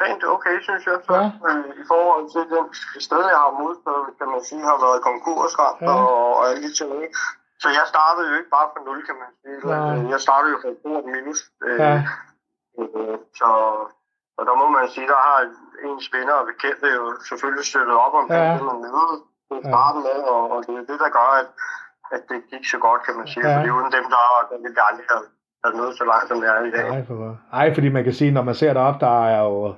pænt 0.00 0.22
okay, 0.34 0.56
synes 0.66 0.84
jeg. 0.90 0.98
Så, 1.08 1.14
Ja. 1.20 1.24
øh, 1.48 1.64
I 1.82 1.84
forhold 1.92 2.24
til 2.34 2.44
den 2.54 2.64
sted, 3.06 3.22
jeg 3.32 3.40
har 3.44 3.52
modtaget, 3.62 4.06
kan 4.18 4.28
man 4.34 4.42
sige, 4.48 4.62
har 4.70 4.78
været 4.86 5.00
konkursramt 5.08 5.80
ja. 5.82 5.92
og, 5.94 6.36
og 6.38 6.42
alle 6.48 6.62
de 6.66 6.72
ting. 6.80 6.90
Så 7.64 7.68
jeg 7.78 7.84
startede 7.94 8.26
jo 8.30 8.34
ikke 8.40 8.52
bare 8.56 8.68
fra 8.72 8.80
nul, 8.88 8.98
kan 9.08 9.16
man 9.22 9.30
sige. 9.40 9.56
Nej. 9.72 10.10
Jeg 10.12 10.20
startede 10.26 10.50
jo 10.54 10.58
fra 10.62 10.68
et 10.74 11.06
minus. 11.14 11.38
Øh, 11.66 11.78
Ja. 11.84 11.94
øh, 12.80 13.16
så, 13.40 13.48
og 14.38 14.42
der 14.48 14.54
må 14.60 14.66
man 14.76 14.84
sige, 14.94 15.06
der 15.14 15.20
har 15.28 15.38
ens 15.88 16.06
venner 16.16 16.34
og 16.40 16.46
bekendte 16.52 16.86
jo 16.98 17.04
selvfølgelig 17.28 17.64
støttet 17.70 17.96
op 18.04 18.14
om 18.20 18.26
Ja. 18.30 18.52
det, 18.54 18.62
man 18.70 18.78
nødede 18.86 19.16
til 19.48 19.56
at 19.60 19.64
starte 19.72 19.98
med, 20.08 20.18
og, 20.32 20.42
og 20.54 20.58
det 20.66 20.74
er 20.80 20.84
det, 20.90 20.98
der 21.04 21.10
gør, 21.18 21.30
at, 21.42 21.48
at 22.14 22.22
det 22.30 22.38
gik 22.52 22.64
så 22.72 22.78
godt, 22.86 23.00
kan 23.06 23.14
man 23.18 23.26
sige. 23.32 23.42
Ja. 23.48 23.52
Fordi 23.56 23.68
uden 23.76 23.90
dem, 23.96 24.04
der, 24.14 24.22
der 24.50 24.56
ville 24.64 24.76
jeg 24.80 24.86
aldrig 24.90 25.06
have, 25.12 25.24
have 25.64 25.74
nået 25.80 25.92
så 26.00 26.04
langt, 26.12 26.26
som 26.30 26.38
jeg 26.46 26.52
er 26.58 26.64
i 26.70 26.72
dag. 26.76 26.86
Nej, 26.94 27.02
for? 27.08 27.38
Ej, 27.60 27.66
fordi 27.76 27.88
man 27.96 28.04
kan 28.06 28.14
sige, 28.20 28.30
når 28.36 28.44
man 28.50 28.54
ser 28.60 28.72
derop, 28.78 28.98
der 29.06 29.16
er 29.36 29.42
jo 29.50 29.74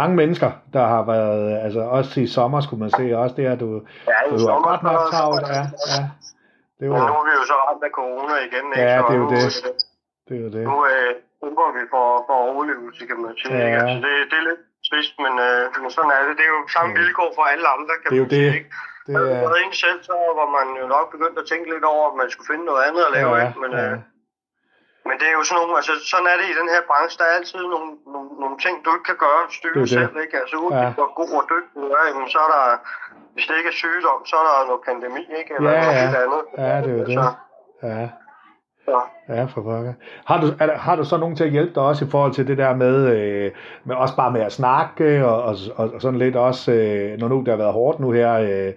mange 0.00 0.14
mennesker, 0.20 0.50
der 0.76 0.84
har 0.94 1.02
været, 1.12 1.58
altså 1.66 1.80
også 1.80 2.20
i 2.20 2.26
sommer 2.26 2.60
skulle 2.60 2.80
man 2.84 2.90
se, 2.98 3.04
også 3.22 3.34
det, 3.38 3.46
at 3.54 3.60
du, 3.60 3.68
Ja, 4.12 4.18
i 4.26 4.30
du 4.30 4.34
er 4.34 4.38
sommer, 4.38 4.68
godt 4.68 4.82
nok 4.82 4.98
travlt, 5.12 5.48
ja, 5.48 5.62
ja. 5.92 6.02
Det 6.80 6.86
Men 6.92 6.98
nu 7.10 7.14
var, 7.14 7.20
er 7.20 7.24
vi 7.28 7.32
jo 7.40 7.44
så 7.52 7.56
ramt 7.64 7.82
af 7.88 7.92
corona 7.98 8.34
igen, 8.48 8.66
ikke? 8.74 8.88
Ja, 8.90 8.96
det 9.08 9.14
er 9.16 9.20
jo 9.22 9.26
nu, 9.26 9.30
det. 9.34 9.42
øh, 9.66 9.72
det 10.26 10.34
er 10.38 10.42
jo 10.46 10.50
det. 10.56 10.62
Nu 10.70 10.76
øh, 10.92 11.10
kæmper 11.40 11.66
vi 11.76 11.82
for, 11.94 12.04
for 12.28 12.36
overlevelse, 12.50 13.02
kan 13.10 13.18
man 13.24 13.32
sige. 13.40 13.54
Ja. 13.62 13.66
Ja. 13.74 13.80
Altså, 13.80 13.96
det, 14.06 14.12
det 14.30 14.36
er 14.42 14.46
lidt 14.50 14.62
trist, 14.88 15.14
men, 15.24 15.34
øh, 15.46 15.62
men 15.82 15.90
sådan 15.96 16.12
er 16.16 16.20
det. 16.26 16.32
Det 16.38 16.44
er 16.48 16.52
jo 16.56 16.60
samme 16.76 16.90
Ja. 16.92 16.98
vilkår 17.00 17.28
for 17.38 17.44
alle 17.52 17.66
andre, 17.76 17.92
kan 18.00 18.08
Det 18.10 18.16
er 18.18 18.22
jo 18.24 18.28
man 18.28 18.36
sige. 18.38 18.48
det. 18.50 18.54
Ikke? 18.58 18.70
Det 19.06 19.14
er, 19.16 19.48
er 19.56 19.62
en 19.66 19.74
selv, 19.84 19.98
så 20.08 20.14
var 20.40 20.48
man 20.56 20.66
jo 20.80 20.86
nok 20.96 21.06
begyndt 21.14 21.36
at 21.42 21.46
tænke 21.52 21.66
lidt 21.74 21.86
over, 21.94 22.04
at 22.10 22.16
man 22.20 22.28
skulle 22.32 22.48
finde 22.52 22.64
noget 22.70 22.82
andet 22.86 23.02
at 23.08 23.12
lave, 23.18 23.30
ja, 23.36 23.40
ikke? 23.46 23.58
Men, 23.62 23.70
ja, 23.80 23.84
øh, 23.92 23.98
det 25.20 25.26
er 25.30 25.34
jo 25.38 25.44
sådan 25.48 25.58
nogle, 25.60 25.72
altså 25.80 25.92
sådan 26.12 26.28
er 26.32 26.36
det 26.40 26.46
i 26.52 26.56
den 26.60 26.68
her 26.74 26.82
branche, 26.90 27.16
der 27.20 27.26
er 27.30 27.34
altid 27.38 27.60
nogle, 27.74 27.90
nogle, 28.14 28.28
nogle 28.42 28.56
ting, 28.64 28.74
du 28.84 28.88
ikke 28.96 29.06
kan 29.10 29.20
gøre 29.26 29.40
styre 29.58 29.84
selv, 29.96 30.14
ikke? 30.24 30.34
Altså 30.42 30.56
uanset 30.62 30.86
Ja. 30.86 30.98
hvor 30.98 31.10
god 31.20 31.30
og 31.40 31.44
dygtig 31.52 31.76
du 31.84 31.88
er, 31.98 32.04
jamen, 32.08 32.28
så 32.34 32.38
er 32.46 32.50
der, 32.56 32.64
hvis 33.34 33.44
det 33.48 33.54
ikke 33.60 33.70
er 33.74 33.78
sygdom, 33.82 34.20
så 34.30 34.34
er 34.40 34.44
der 34.48 34.54
noget 34.70 34.82
pandemi, 34.88 35.22
ikke? 35.40 35.50
Eller 35.56 35.70
Ja, 35.76 35.80
noget 35.86 36.14
ja. 36.14 36.22
andet. 36.24 36.42
Ja, 36.64 36.74
det 36.84 36.90
er 36.92 36.98
jo 37.00 37.04
det. 37.08 37.16
Så, 37.18 37.26
Ja, 37.82 39.00
ja 39.28 39.44
for 39.44 39.62
pokker. 39.62 39.92
Har 40.26 40.40
du, 40.40 40.46
er 40.60 40.66
der, 40.66 40.76
har 40.76 40.96
du 40.96 41.04
så 41.04 41.16
nogen 41.16 41.36
til 41.36 41.44
at 41.44 41.50
hjælpe 41.50 41.74
dig 41.74 41.82
også 41.82 42.04
i 42.04 42.08
forhold 42.10 42.32
til 42.32 42.46
det 42.46 42.58
der 42.58 42.74
med, 42.74 42.96
øh, 43.16 43.50
med 43.84 43.96
også 43.96 44.16
bare 44.16 44.30
med 44.30 44.40
at 44.40 44.52
snakke, 44.52 45.26
og, 45.26 45.42
og, 45.42 45.56
og, 45.76 46.00
sådan 46.02 46.18
lidt 46.18 46.36
også, 46.36 46.72
øh, 46.72 47.18
når 47.18 47.28
nu 47.28 47.38
det 47.40 47.48
har 47.48 47.56
været 47.56 47.72
hårdt 47.72 48.00
nu 48.00 48.10
her, 48.10 48.32
øh, 48.34 48.72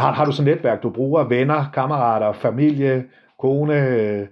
har, 0.00 0.12
har 0.12 0.24
du 0.24 0.32
så 0.32 0.42
netværk, 0.42 0.82
du 0.82 0.90
bruger, 0.90 1.24
venner, 1.24 1.64
kammerater, 1.74 2.32
familie, 2.32 3.04
kone, 3.40 3.74
øh, 3.86 4.26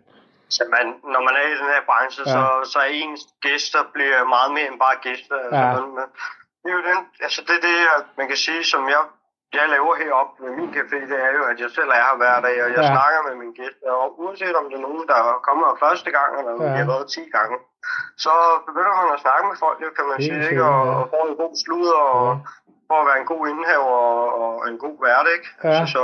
Så 0.48 0.62
man, 0.76 0.86
når 1.12 1.20
man 1.28 1.34
er 1.40 1.46
i 1.52 1.56
den 1.60 1.68
her 1.74 1.82
branche, 1.90 2.22
Ja. 2.26 2.32
så, 2.34 2.70
så 2.72 2.78
er 2.78 2.90
ens 3.02 3.22
gæster 3.46 3.80
bliver 3.94 4.24
meget 4.34 4.50
mere 4.56 4.66
end 4.70 4.78
bare 4.86 4.96
gæster. 5.06 5.36
Altså, 5.44 5.60
Ja. 5.60 5.72
man, 5.80 5.94
man, 5.98 6.06
det 6.62 6.68
er 6.72 6.76
jo 6.78 6.82
den, 6.90 6.98
altså 7.26 7.40
det 7.48 7.56
det, 7.66 7.76
man 8.18 8.26
kan 8.30 8.36
sige, 8.46 8.62
som 8.72 8.82
jeg, 8.94 9.02
jeg 9.58 9.68
laver 9.74 9.94
heroppe 10.02 10.34
med 10.44 10.52
min 10.58 10.70
café, 10.76 10.98
det 11.10 11.18
er 11.26 11.32
jo, 11.38 11.42
at 11.52 11.58
jeg 11.62 11.70
selv 11.76 11.90
er 11.96 12.00
her 12.06 12.16
hver 12.20 12.36
dag, 12.46 12.56
og 12.64 12.68
jeg 12.76 12.82
Ja. 12.86 12.92
snakker 12.94 13.20
med 13.28 13.34
mine 13.42 13.54
gæster, 13.60 13.90
og 14.02 14.06
uanset 14.22 14.56
om 14.60 14.64
det 14.70 14.76
er 14.80 14.84
nogen, 14.88 15.04
der 15.12 15.20
kommer 15.48 15.66
første 15.84 16.10
gang, 16.18 16.30
eller 16.38 16.52
om 16.54 16.60
Ja. 16.62 16.66
de 16.72 16.78
har 16.82 16.90
været 16.94 17.06
10 17.16 17.20
gange, 17.36 17.56
så 18.24 18.32
begynder 18.66 18.92
man 19.00 19.08
at 19.16 19.20
snakke 19.24 19.44
med 19.50 19.56
folk, 19.64 19.78
jo, 19.84 19.88
kan 19.98 20.06
man 20.10 20.18
sige, 20.26 20.40
ikke? 20.50 20.64
Og, 20.72 20.80
og 21.00 21.04
får 21.12 21.22
en 21.30 21.36
god 21.42 21.52
sludder, 21.64 22.00
og 22.18 22.26
Ja. 22.32 22.65
For 22.88 22.96
at 23.02 23.06
være 23.10 23.18
en 23.22 23.28
god 23.32 23.42
indhaver 23.52 23.96
og, 24.12 24.20
og 24.38 24.68
en 24.70 24.78
god 24.84 24.96
vært, 25.06 25.26
ikke? 25.36 25.48
Ja. 25.64 25.86
Så, 25.86 25.92
så, 25.96 26.02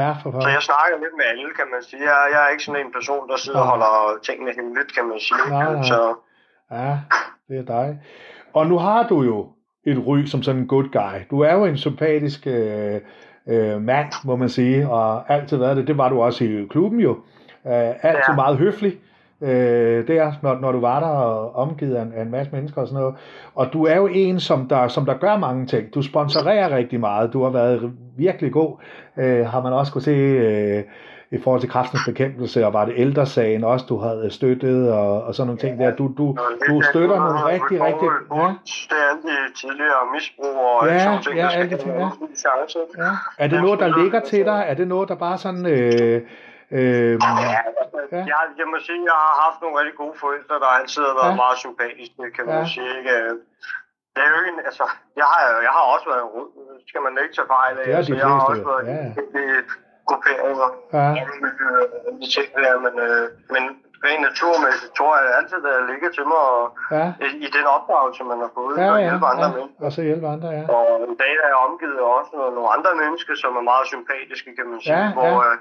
ja, 0.00 0.10
for 0.22 0.28
så 0.44 0.48
jeg 0.56 0.62
snakker 0.70 0.96
lidt 1.04 1.14
med 1.20 1.26
alle, 1.32 1.48
kan 1.58 1.66
man 1.74 1.82
sige. 1.88 2.02
Jeg, 2.10 2.18
jeg 2.32 2.40
er 2.44 2.48
ikke 2.54 2.64
sådan 2.64 2.80
en 2.86 2.92
person, 2.98 3.22
der 3.30 3.36
sidder 3.44 3.60
og 3.60 3.66
Nej. 3.66 3.72
holder 3.72 4.18
tingene 4.26 4.50
hemmeligt, 4.58 4.90
kan 4.96 5.04
man 5.10 5.18
sige. 5.26 5.42
Nej, 5.50 5.72
nej. 5.72 5.82
Så 5.92 6.00
Ja, 6.78 6.92
det 7.48 7.56
er 7.62 7.66
dig. 7.76 7.88
Og 8.54 8.66
nu 8.66 8.78
har 8.78 9.00
du 9.10 9.22
jo 9.22 9.38
et 9.86 9.98
ry 10.06 10.24
som 10.24 10.42
sådan 10.42 10.60
en 10.60 10.68
good 10.68 10.88
guy. 10.98 11.16
Du 11.30 11.40
er 11.40 11.52
jo 11.54 11.64
en 11.64 11.76
sympatisk 11.78 12.46
øh, 12.46 13.00
øh, 13.48 13.80
mand, 13.82 14.12
må 14.24 14.36
man 14.36 14.48
sige, 14.48 14.88
og 14.88 15.30
altid 15.32 15.56
været 15.56 15.76
det. 15.76 15.86
Det 15.86 15.98
var 15.98 16.08
du 16.08 16.22
også 16.22 16.44
i 16.44 16.66
klubben 16.70 17.00
jo. 17.00 17.10
Øh, 17.66 17.90
altid 18.04 18.28
Ja. 18.28 18.34
meget 18.34 18.56
høflig 18.58 18.98
øh, 19.42 20.08
der, 20.08 20.32
når, 20.42 20.58
når 20.60 20.72
du 20.72 20.80
var 20.80 21.00
der 21.00 21.06
og 21.06 21.54
omgivet 21.56 21.94
af 21.94 22.02
en, 22.02 22.12
af 22.16 22.22
en 22.22 22.30
masse 22.30 22.52
mennesker 22.52 22.80
og 22.80 22.88
sådan 22.88 23.00
noget. 23.00 23.16
Og 23.54 23.72
du 23.72 23.84
er 23.86 23.96
jo 23.96 24.06
en, 24.06 24.40
som 24.40 24.68
der, 24.68 24.88
som 24.88 25.04
der 25.04 25.14
gør 25.14 25.36
mange 25.36 25.66
ting. 25.66 25.94
Du 25.94 26.02
sponsorerer 26.02 26.76
rigtig 26.76 27.00
meget. 27.00 27.32
Du 27.32 27.42
har 27.42 27.50
været 27.50 27.92
virkelig 28.16 28.52
god. 28.52 28.76
Øh, 29.18 29.46
har 29.46 29.62
man 29.62 29.72
også 29.72 29.92
kunne 29.92 30.02
se 30.02 30.10
øh, 30.10 30.84
i 31.30 31.38
forhold 31.42 31.60
til 31.60 31.70
kraftens 31.70 32.00
bekæmpelse, 32.06 32.66
og 32.66 32.72
var 32.72 32.84
det 32.84 32.94
ældresagen 32.96 33.64
også, 33.64 33.86
du 33.88 33.98
havde 33.98 34.30
støttet, 34.30 34.92
og, 34.92 35.22
og 35.22 35.34
sådan 35.34 35.46
nogle 35.46 35.60
ting 35.60 35.78
der. 35.78 35.96
Du, 35.96 36.12
du, 36.18 36.36
du 36.68 36.80
støtter 36.90 37.16
nogle 37.16 37.44
rigtig, 37.44 37.82
rigtig... 37.84 38.08
Ja, 38.34 38.54
Det 38.88 38.96
er 38.96 39.10
alle 39.10 39.22
de 39.22 39.54
tidligere 39.60 40.02
misbrug 40.14 40.56
og 40.80 40.86
Ja, 40.86 40.98
sådan 40.98 41.22
ting, 41.22 41.36
ja, 41.36 41.42
der 41.42 41.48
skal 41.50 41.60
alle 41.60 41.76
de 41.76 41.82
ting, 41.82 41.92
have 41.92 42.02
ja. 42.02 42.26
en 42.26 42.36
chance. 42.36 42.78
ja. 42.98 43.44
Er 43.44 43.48
det 43.48 43.60
noget, 43.62 43.80
der 43.80 44.02
ligger 44.02 44.20
til 44.20 44.44
dig? 44.44 44.64
Er 44.68 44.74
det 44.74 44.88
noget, 44.88 45.08
der 45.08 45.14
bare 45.14 45.38
sådan... 45.38 45.66
Øh, 45.66 46.22
øh, 46.76 47.12
Ja, 47.54 47.60
altså, 47.80 47.98
Ja. 48.12 48.22
Jeg, 48.32 48.40
jeg 48.60 48.66
må 48.72 48.76
sige, 48.86 49.00
at 49.02 49.06
jeg 49.10 49.16
har 49.26 49.34
haft 49.44 49.58
nogle 49.62 49.74
rigtig 49.80 49.96
gode 50.02 50.16
forældre, 50.24 50.54
der 50.64 50.70
altid 50.78 51.02
har 51.10 51.14
været 51.20 51.32
Ja. 51.36 51.40
meget 51.44 51.58
sympatiske, 51.64 52.22
kan 52.36 52.44
man 52.50 52.58
Ja. 52.62 52.66
sige. 52.74 52.90
Ikke? 52.98 53.14
Det 54.14 54.20
er 54.24 54.30
jo 54.34 54.38
ikke, 54.48 54.60
altså, 54.70 54.84
jeg 55.20 55.26
har, 55.32 55.40
jeg 55.66 55.72
har 55.78 55.84
også 55.94 56.06
været 56.12 56.26
rød, 56.34 56.48
skal 56.90 57.00
man 57.06 57.12
ikke 57.22 57.34
tage 57.38 57.48
fejl 57.56 57.74
af. 57.80 57.84
Det 57.84 57.92
er 57.92 57.96
de 57.96 57.98
altså, 58.00 58.14
jeg 58.22 58.28
har 58.34 58.40
også 58.50 58.64
været 58.70 58.84
Ja, 58.92 59.00
i 59.42 59.44
grupperinger, 60.08 60.68
Ja. 60.98 61.06
ja. 61.18 61.24
de 62.20 62.26
ting 62.36 62.48
der, 62.64 62.72
men, 62.86 62.94
øh, 63.06 63.24
men 63.54 63.62
rent 64.06 64.22
naturmæssigt 64.28 64.92
tror 64.98 65.12
jeg 65.20 65.26
altid, 65.38 65.58
at 65.70 65.74
det 65.78 65.84
ligger 65.92 66.10
til 66.16 66.24
mig 66.32 66.42
og, 66.58 66.64
ja, 66.96 67.06
i, 67.26 67.28
i 67.46 67.48
den 67.56 67.66
opdragelse, 67.76 68.22
man 68.32 68.38
har 68.44 68.50
fået, 68.58 68.74
ja, 68.82 68.86
og 68.92 68.98
ja, 68.98 69.04
hjælpe 69.06 69.26
andre 69.32 69.48
ja. 69.48 69.54
mennesker. 69.56 69.84
Og 69.86 69.90
så 69.96 70.00
hjælpe 70.08 70.26
andre, 70.34 70.48
ja. 70.58 70.62
Og 70.76 70.86
i 71.14 71.16
dag 71.22 71.32
er 71.44 71.48
jeg 71.54 71.60
omgivet 71.68 71.98
også 72.16 72.30
nogle, 72.38 72.52
nogle 72.58 72.70
andre 72.76 72.90
mennesker, 73.02 73.34
som 73.42 73.50
er 73.60 73.64
meget 73.72 73.86
sympatiske, 73.94 74.50
kan 74.58 74.66
man 74.70 74.78
sige. 74.84 74.98
Ja, 74.98 75.04
hvor 75.18 75.34
ja. 75.44 75.50
øh, 75.52 75.56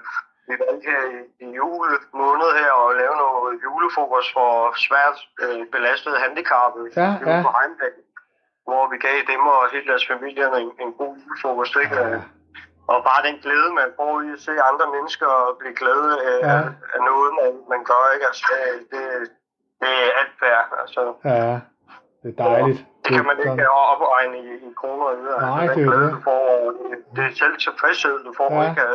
vi 0.47 0.53
valgte 0.63 0.85
her 0.91 1.01
i, 1.15 1.17
i 1.45 1.47
jule 1.59 1.95
måned 2.21 2.49
her 2.61 2.71
at 2.87 2.91
lave 3.01 3.15
noget 3.23 3.51
julefrokost 3.65 4.29
for 4.37 4.49
svært 4.87 5.17
øh, 5.43 5.61
belastede 5.75 6.17
handicappede 6.23 6.87
Ja, 7.01 7.09
ja. 7.29 7.37
på 7.45 7.49
Heimdal, 7.57 7.95
hvor 8.67 8.83
vi 8.91 8.97
gav 9.05 9.17
dem 9.31 9.41
og 9.53 9.59
hele 9.73 9.87
deres 9.91 10.05
familie 10.11 10.43
en, 10.63 10.69
en 10.83 10.91
god 11.01 11.13
julefrokost. 11.23 11.73
Ikke? 11.83 11.95
Ja. 11.95 12.19
Og 12.91 12.97
bare 13.09 13.21
den 13.27 13.37
glæde, 13.45 13.69
man 13.81 13.89
får 13.99 14.13
i 14.27 14.29
at 14.35 14.41
se 14.47 14.53
andre 14.69 14.87
mennesker 14.95 15.29
blive 15.59 15.75
glade 15.81 16.11
af, 16.31 16.37
Ja. 16.51 16.59
af 16.95 16.99
noget, 17.09 17.29
man, 17.39 17.51
man 17.73 17.81
gør. 17.91 18.03
Ikke? 18.15 18.25
Altså, 18.31 18.45
det, 18.91 19.01
det, 19.81 19.89
er 20.05 20.09
alt 20.21 20.35
værd. 20.45 20.65
Altså, 20.81 21.01
Ja, 21.31 21.53
det 22.21 22.29
er 22.33 22.37
dejligt. 22.43 22.79
det 23.03 23.11
kan 23.17 23.25
man 23.31 23.37
ikke 23.39 23.69
opregne 23.93 24.37
i, 24.49 24.49
i 24.67 24.69
kroner 24.81 25.05
og 25.11 25.15
øre. 25.27 25.39
Nej, 25.41 25.61
altså, 25.61 25.75
det 25.79 25.81
er 25.87 25.91
jo 25.95 26.01
det. 26.03 26.11
du 26.15 26.19
får, 26.29 26.41
det, 27.15 27.23
er 27.27 27.33
selv 27.41 27.55
tilfredshed, 27.67 28.15
du 28.27 28.33
får, 28.39 28.49
Ja. 28.53 28.69
ikke 28.69 28.85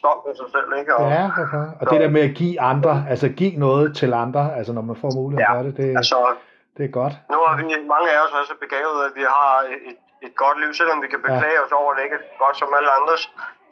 stolt 0.00 0.22
af 0.30 0.34
sig 0.40 0.48
selv. 0.54 0.68
Ikke? 0.80 0.90
Og, 0.96 1.02
Ja, 1.16 1.24
for 1.36 1.44
fanden. 1.52 1.72
og 1.80 1.84
det 1.90 1.98
der 2.04 2.10
med 2.16 2.22
at 2.28 2.34
give 2.40 2.54
andre, 2.72 2.94
altså 3.12 3.26
give 3.40 3.54
noget 3.66 3.86
til 4.00 4.10
andre, 4.24 4.42
altså 4.58 4.72
når 4.76 4.84
man 4.90 4.96
får 5.02 5.10
mulighed 5.20 5.40
Ja. 5.44 5.50
for 5.58 5.62
det, 5.66 5.72
det, 5.80 5.88
Altså, 6.00 6.16
det 6.76 6.82
er 6.88 6.92
godt. 7.00 7.14
nu 7.32 7.38
har 7.46 7.52
vi, 7.58 7.62
mange 7.94 8.08
af 8.14 8.18
os 8.24 8.32
er 8.38 8.44
så 8.52 8.56
begavet, 8.64 8.98
at 9.08 9.12
vi 9.20 9.24
har 9.36 9.52
et, 9.90 9.96
et 10.26 10.34
godt 10.42 10.56
liv, 10.62 10.70
selvom 10.80 10.98
vi 11.04 11.08
kan 11.14 11.20
beklage 11.28 11.58
os 11.64 11.72
over, 11.80 11.88
at 11.92 11.96
det 11.98 12.02
ikke 12.06 12.16
er 12.20 12.24
godt 12.44 12.56
som 12.62 12.68
alle 12.78 12.90
andres, 12.98 13.22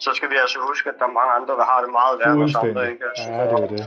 så 0.05 0.11
skal 0.19 0.29
vi 0.33 0.37
altså 0.45 0.59
huske, 0.69 0.85
at 0.93 0.97
der 1.01 1.07
er 1.11 1.15
mange 1.21 1.33
andre, 1.39 1.53
der 1.61 1.67
har 1.73 1.79
det 1.85 1.91
meget 2.01 2.15
værre 2.21 2.33
end 2.37 2.43
os 2.49 2.55
andre. 2.65 2.83
Ikke? 2.93 3.03
Altså, 3.11 3.25
Ja, 3.37 3.43
det 3.51 3.59
er 3.67 3.71
det. 3.77 3.85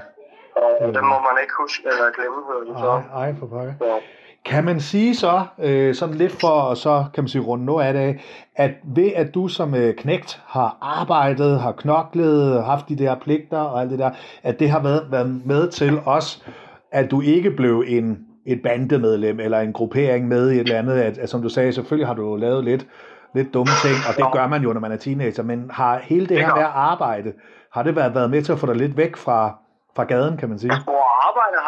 Og 0.85 0.89
dem 0.97 1.05
må 1.13 1.17
man 1.27 1.35
ikke 1.43 1.55
huske 1.63 1.81
eller 1.91 2.07
glemme. 2.17 2.39
vel, 2.51 2.67
Så. 2.83 2.91
Ej, 3.19 3.23
ej 3.23 3.29
for 3.39 3.47
pokker. 3.53 3.73
Ja. 3.89 3.97
Kan 4.45 4.63
man 4.63 4.79
sige 4.79 5.15
så, 5.15 5.41
øh, 5.59 5.95
sådan 5.95 6.15
lidt 6.15 6.31
for 6.31 6.73
så 6.73 7.05
kan 7.13 7.23
man 7.23 7.27
sige 7.27 7.41
runde 7.41 7.65
noget 7.65 7.85
af 7.85 7.93
det, 7.93 8.19
at 8.55 8.71
ved 8.83 9.11
at 9.15 9.33
du 9.33 9.47
som 9.47 9.75
øh, 9.75 9.95
knægt 9.95 10.41
har 10.45 10.77
arbejdet, 10.81 11.59
har 11.59 11.71
knoklet, 11.71 12.63
haft 12.63 12.89
de 12.89 12.95
der 12.95 13.15
pligter 13.15 13.57
og 13.57 13.81
alt 13.81 13.91
det 13.91 13.99
der, 13.99 14.11
at 14.43 14.59
det 14.59 14.69
har 14.69 14.79
været, 14.83 15.07
været 15.11 15.41
med 15.45 15.69
til 15.69 15.99
os, 16.05 16.45
at 16.91 17.11
du 17.11 17.21
ikke 17.21 17.51
blev 17.51 17.83
en 17.87 18.17
et 18.45 18.61
bandemedlem 18.63 19.39
eller 19.39 19.59
en 19.59 19.73
gruppering 19.73 20.27
med 20.27 20.51
i 20.51 20.55
et 20.55 20.59
eller 20.59 20.79
andet, 20.79 20.93
at, 20.93 21.17
at 21.17 21.29
som 21.29 21.41
du 21.41 21.49
sagde, 21.49 21.73
selvfølgelig 21.73 22.07
har 22.07 22.13
du 22.13 22.35
lavet 22.35 22.63
lidt, 22.63 22.87
lidt 23.35 23.53
dumme 23.53 23.73
ting, 23.83 23.95
og 24.09 24.17
det 24.17 24.33
gør 24.33 24.47
man 24.47 24.63
jo, 24.63 24.73
når 24.73 24.79
man 24.79 24.91
er 24.91 24.97
teenager, 24.97 25.43
men 25.43 25.71
har 25.71 25.99
hele 26.03 26.25
det 26.25 26.37
her 26.37 26.55
med 26.55 26.63
at 26.63 26.71
arbejde, 26.73 27.33
har 27.71 27.83
det 27.83 27.95
været, 27.95 28.15
været 28.15 28.29
med 28.29 28.41
til 28.41 28.51
at 28.51 28.59
få 28.59 28.65
dig 28.67 28.75
lidt 28.75 28.97
væk 28.97 29.15
fra, 29.15 29.57
fra 29.95 30.03
gaden, 30.03 30.37
kan 30.37 30.49
man 30.49 30.59
sige? 30.59 30.71
Og 30.71 30.75
arbejde 30.75 31.02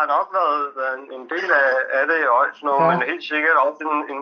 har 0.06 0.12
nok 0.18 0.28
været, 0.40 0.62
været 0.82 0.96
en, 1.18 1.24
del 1.34 1.50
af, 1.64 1.70
af 2.00 2.04
det 2.12 2.20
også, 2.40 2.60
nu, 2.68 2.74
Ja. 2.82 2.88
men 2.90 2.98
helt 3.12 3.24
sikkert 3.34 3.56
også 3.66 3.82
en, 3.88 3.98
en, 4.14 4.22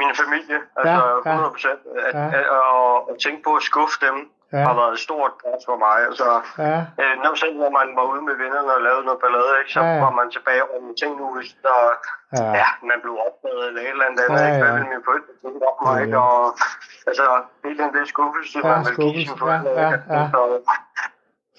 min 0.00 0.12
familie, 0.22 0.58
altså 0.76 0.98
Ja, 1.06 1.30
ja. 1.30 1.34
100 1.36 1.50
procent. 1.56 1.80
At, 2.08 2.14
Ja. 2.14 2.26
at, 2.38 2.46
at, 2.58 2.94
at 3.10 3.14
tænke 3.24 3.40
på 3.46 3.50
at 3.60 3.62
skuffe 3.70 3.96
dem 4.06 4.16
Ja. 4.52 4.62
har 4.68 4.74
været 4.80 4.92
et 4.98 5.02
stort 5.08 5.32
pres 5.42 5.62
for 5.68 5.76
mig. 5.86 5.96
Altså, 6.08 6.28
Ja, 6.66 6.76
øh, 7.02 7.14
når 7.24 7.32
selv 7.42 7.54
hvor 7.60 7.70
man 7.78 7.88
var 7.98 8.04
ude 8.12 8.22
med 8.28 8.34
vennerne 8.42 8.70
og 8.76 8.82
lavede 8.86 9.04
noget 9.08 9.20
ballade, 9.24 9.52
ikke, 9.60 9.72
så 9.76 9.80
Ja, 9.80 10.00
var 10.04 10.12
man 10.20 10.26
tilbage 10.36 10.62
og 10.64 10.76
tænkte 11.00 11.16
nu, 11.22 11.26
hvis 11.36 11.50
der, 11.66 11.76
ja, 12.38 12.44
ja. 12.60 12.68
man 12.90 12.98
blev 13.04 13.14
opdaget 13.26 13.62
eller 13.68 13.80
et 13.86 13.88
eller 13.94 14.06
andet, 14.08 14.24
Ja, 14.28 14.34
ja, 14.34 14.46
ikke? 14.48 14.60
hvad 14.62 14.72
ville 14.76 14.88
mine 14.94 15.04
forældre 15.08 15.32
tænke 15.42 15.60
om 15.70 15.76
mig, 15.84 15.94
Ja, 15.98 16.04
ikke? 16.04 16.18
Og, 16.28 16.40
altså, 17.10 17.24
hele 17.64 17.78
den 17.82 17.90
der 17.96 18.04
skuffelse, 18.14 18.56
Ja, 18.64 18.68
man 18.72 18.80
vil 18.86 18.94
give 19.14 19.24
sine 19.28 19.38
forældre, 19.44 19.70
Ja, 19.82 19.88
ja, 19.94 20.14
ja. 20.16 20.22
Så, 20.34 20.40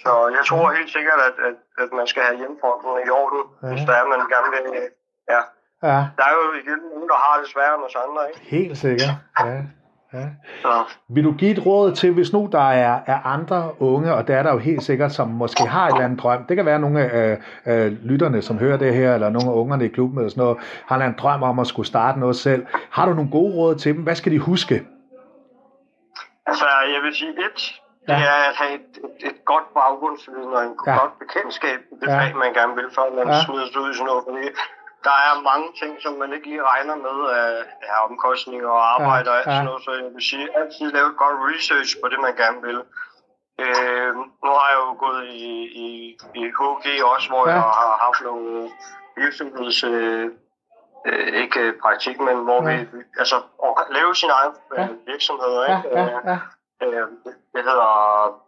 så 0.03 0.11
jeg 0.37 0.43
tror 0.49 0.65
helt 0.79 0.91
sikkert, 0.97 1.19
at, 1.29 1.35
at, 1.47 1.55
at 1.83 1.89
man 1.99 2.07
skal 2.11 2.21
have 2.27 2.37
hjemmefronten 2.41 2.89
i 3.07 3.09
orden, 3.21 3.41
Ja. 3.63 3.67
hvis 3.73 3.83
der 3.89 3.93
er, 3.99 4.05
man 4.13 4.19
gerne 4.35 4.49
vil. 4.55 4.63
Ja. 5.33 5.41
ja, 5.89 5.97
Der 6.17 6.23
er 6.29 6.33
jo 6.39 6.45
igen 6.63 6.79
nogen, 6.93 7.07
der 7.09 7.19
har 7.25 7.35
det 7.41 7.47
sværere 7.53 7.75
end 7.75 7.83
os 7.89 7.95
andre, 8.05 8.21
ikke? 8.29 8.41
helt 8.55 8.77
sikkert. 8.77 9.09
Ja, 9.39 9.45
ja. 10.13 10.25
Så, 10.61 10.71
Vil 11.09 11.23
du 11.23 11.31
give 11.31 11.51
et 11.51 11.65
råd 11.65 11.91
til, 11.95 12.13
hvis 12.13 12.33
nu 12.33 12.49
der 12.51 12.69
er, 12.71 12.99
er 13.05 13.19
andre 13.25 13.71
unge, 13.81 14.13
og 14.13 14.27
der 14.27 14.37
er 14.37 14.43
der 14.43 14.51
jo 14.51 14.57
helt 14.57 14.83
sikkert, 14.83 15.11
som 15.11 15.27
måske 15.27 15.63
har 15.67 15.87
et 15.87 15.91
eller 15.93 16.05
andet 16.05 16.19
drøm. 16.19 16.43
Det 16.45 16.55
kan 16.57 16.65
være 16.65 16.79
nogle 16.79 16.99
af 17.11 17.39
øh, 17.65 17.91
lytterne, 17.91 18.41
som 18.41 18.57
hører 18.57 18.77
det 18.77 18.93
her, 18.95 19.13
eller 19.13 19.29
nogle 19.29 19.49
af 19.51 19.55
ungerne 19.55 19.85
i 19.85 19.87
klubben 19.87 20.17
eller 20.19 20.29
sådan 20.29 20.41
noget, 20.43 20.57
har 20.85 20.97
en 20.97 21.15
drøm 21.19 21.43
om 21.43 21.59
at 21.59 21.67
skulle 21.67 21.87
starte 21.87 22.19
noget 22.19 22.35
selv. 22.35 22.65
Har 22.89 23.05
du 23.05 23.13
nogle 23.13 23.31
gode 23.31 23.55
råd 23.55 23.75
til 23.75 23.95
dem? 23.95 24.03
Hvad 24.03 24.15
skal 24.15 24.31
de 24.31 24.39
huske? 24.39 24.85
altså, 26.45 26.65
jeg 26.95 27.01
vil 27.03 27.15
sige 27.15 27.29
et, 27.31 27.80
Ja. 28.07 28.13
det 28.17 28.23
er 28.35 28.41
at 28.49 28.55
have 28.61 28.73
et, 28.79 28.89
et, 29.05 29.27
et 29.29 29.45
godt 29.51 29.67
baggrundsviden 29.73 30.51
og 30.57 30.63
en 30.69 30.75
Ja. 30.87 30.91
ja. 30.91 30.97
godt 30.99 31.13
bekendtskab 31.23 31.79
i 31.91 31.95
det 32.01 32.07
Ja. 32.07 32.13
ja. 32.13 32.19
fag, 32.19 32.35
man 32.43 32.53
gerne 32.59 32.75
vil, 32.79 32.89
før 32.97 33.07
man 33.17 33.27
Ja. 33.27 33.33
ja. 33.35 33.43
smider 33.45 33.67
sig 33.71 33.81
ud 33.81 33.89
i 33.91 33.93
sådan 33.97 34.05
noget. 34.11 34.23
Fordi 34.27 34.43
der 35.07 35.15
er 35.27 35.41
mange 35.51 35.67
ting, 35.81 35.91
som 36.03 36.13
man 36.21 36.33
ikke 36.35 36.47
lige 36.51 36.63
regner 36.71 36.95
med 37.07 37.17
af, 37.41 37.51
af 37.91 37.97
omkostninger 38.09 38.69
og 38.77 38.83
arbejde 38.95 39.25
Ja, 39.29 39.31
og 39.31 39.37
alt 39.37 39.47
ja. 39.47 39.51
sådan 39.51 39.65
noget. 39.69 39.83
Så 39.85 39.91
jeg 39.91 40.09
vil 40.15 40.23
sige, 40.31 40.45
altid 40.59 40.85
lave 40.97 41.07
et 41.13 41.17
godt 41.23 41.37
research 41.51 41.91
på 42.01 42.07
det, 42.11 42.19
man 42.27 42.35
gerne 42.43 42.59
vil. 42.67 42.79
Øh, 43.65 44.11
nu 44.45 44.49
har 44.59 44.67
jeg 44.73 44.79
jo 44.87 44.91
gået 45.05 45.23
i, 45.27 45.49
i, 45.85 45.87
i 46.41 46.43
HG 46.59 46.85
også, 47.13 47.27
hvor 47.29 47.43
Ja. 47.47 47.49
ja. 47.49 47.55
jeg 47.55 47.63
har 47.81 47.97
haft 48.05 48.21
nogle 48.29 48.69
virksomheds... 49.17 49.83
Øh, 49.83 50.25
øh, 51.07 51.27
ikke 51.43 51.59
øh, 51.59 51.73
praktik, 51.83 52.19
men 52.19 52.37
hvor 52.47 52.69
Ja. 52.69 52.75
vi, 52.77 52.87
altså, 53.19 53.35
at 53.79 53.85
lave 53.97 54.15
sin 54.15 54.29
egen 54.39 54.53
Ja. 54.77 54.83
øh, 54.83 54.89
virksomhed, 55.07 55.53
Ja, 55.67 55.77
ikke? 55.77 55.89
ja, 55.99 56.03
Øh, 56.05 56.11
ja. 56.25 56.37
Øh, 56.85 57.03
det 57.53 57.61
hedder 57.69 57.89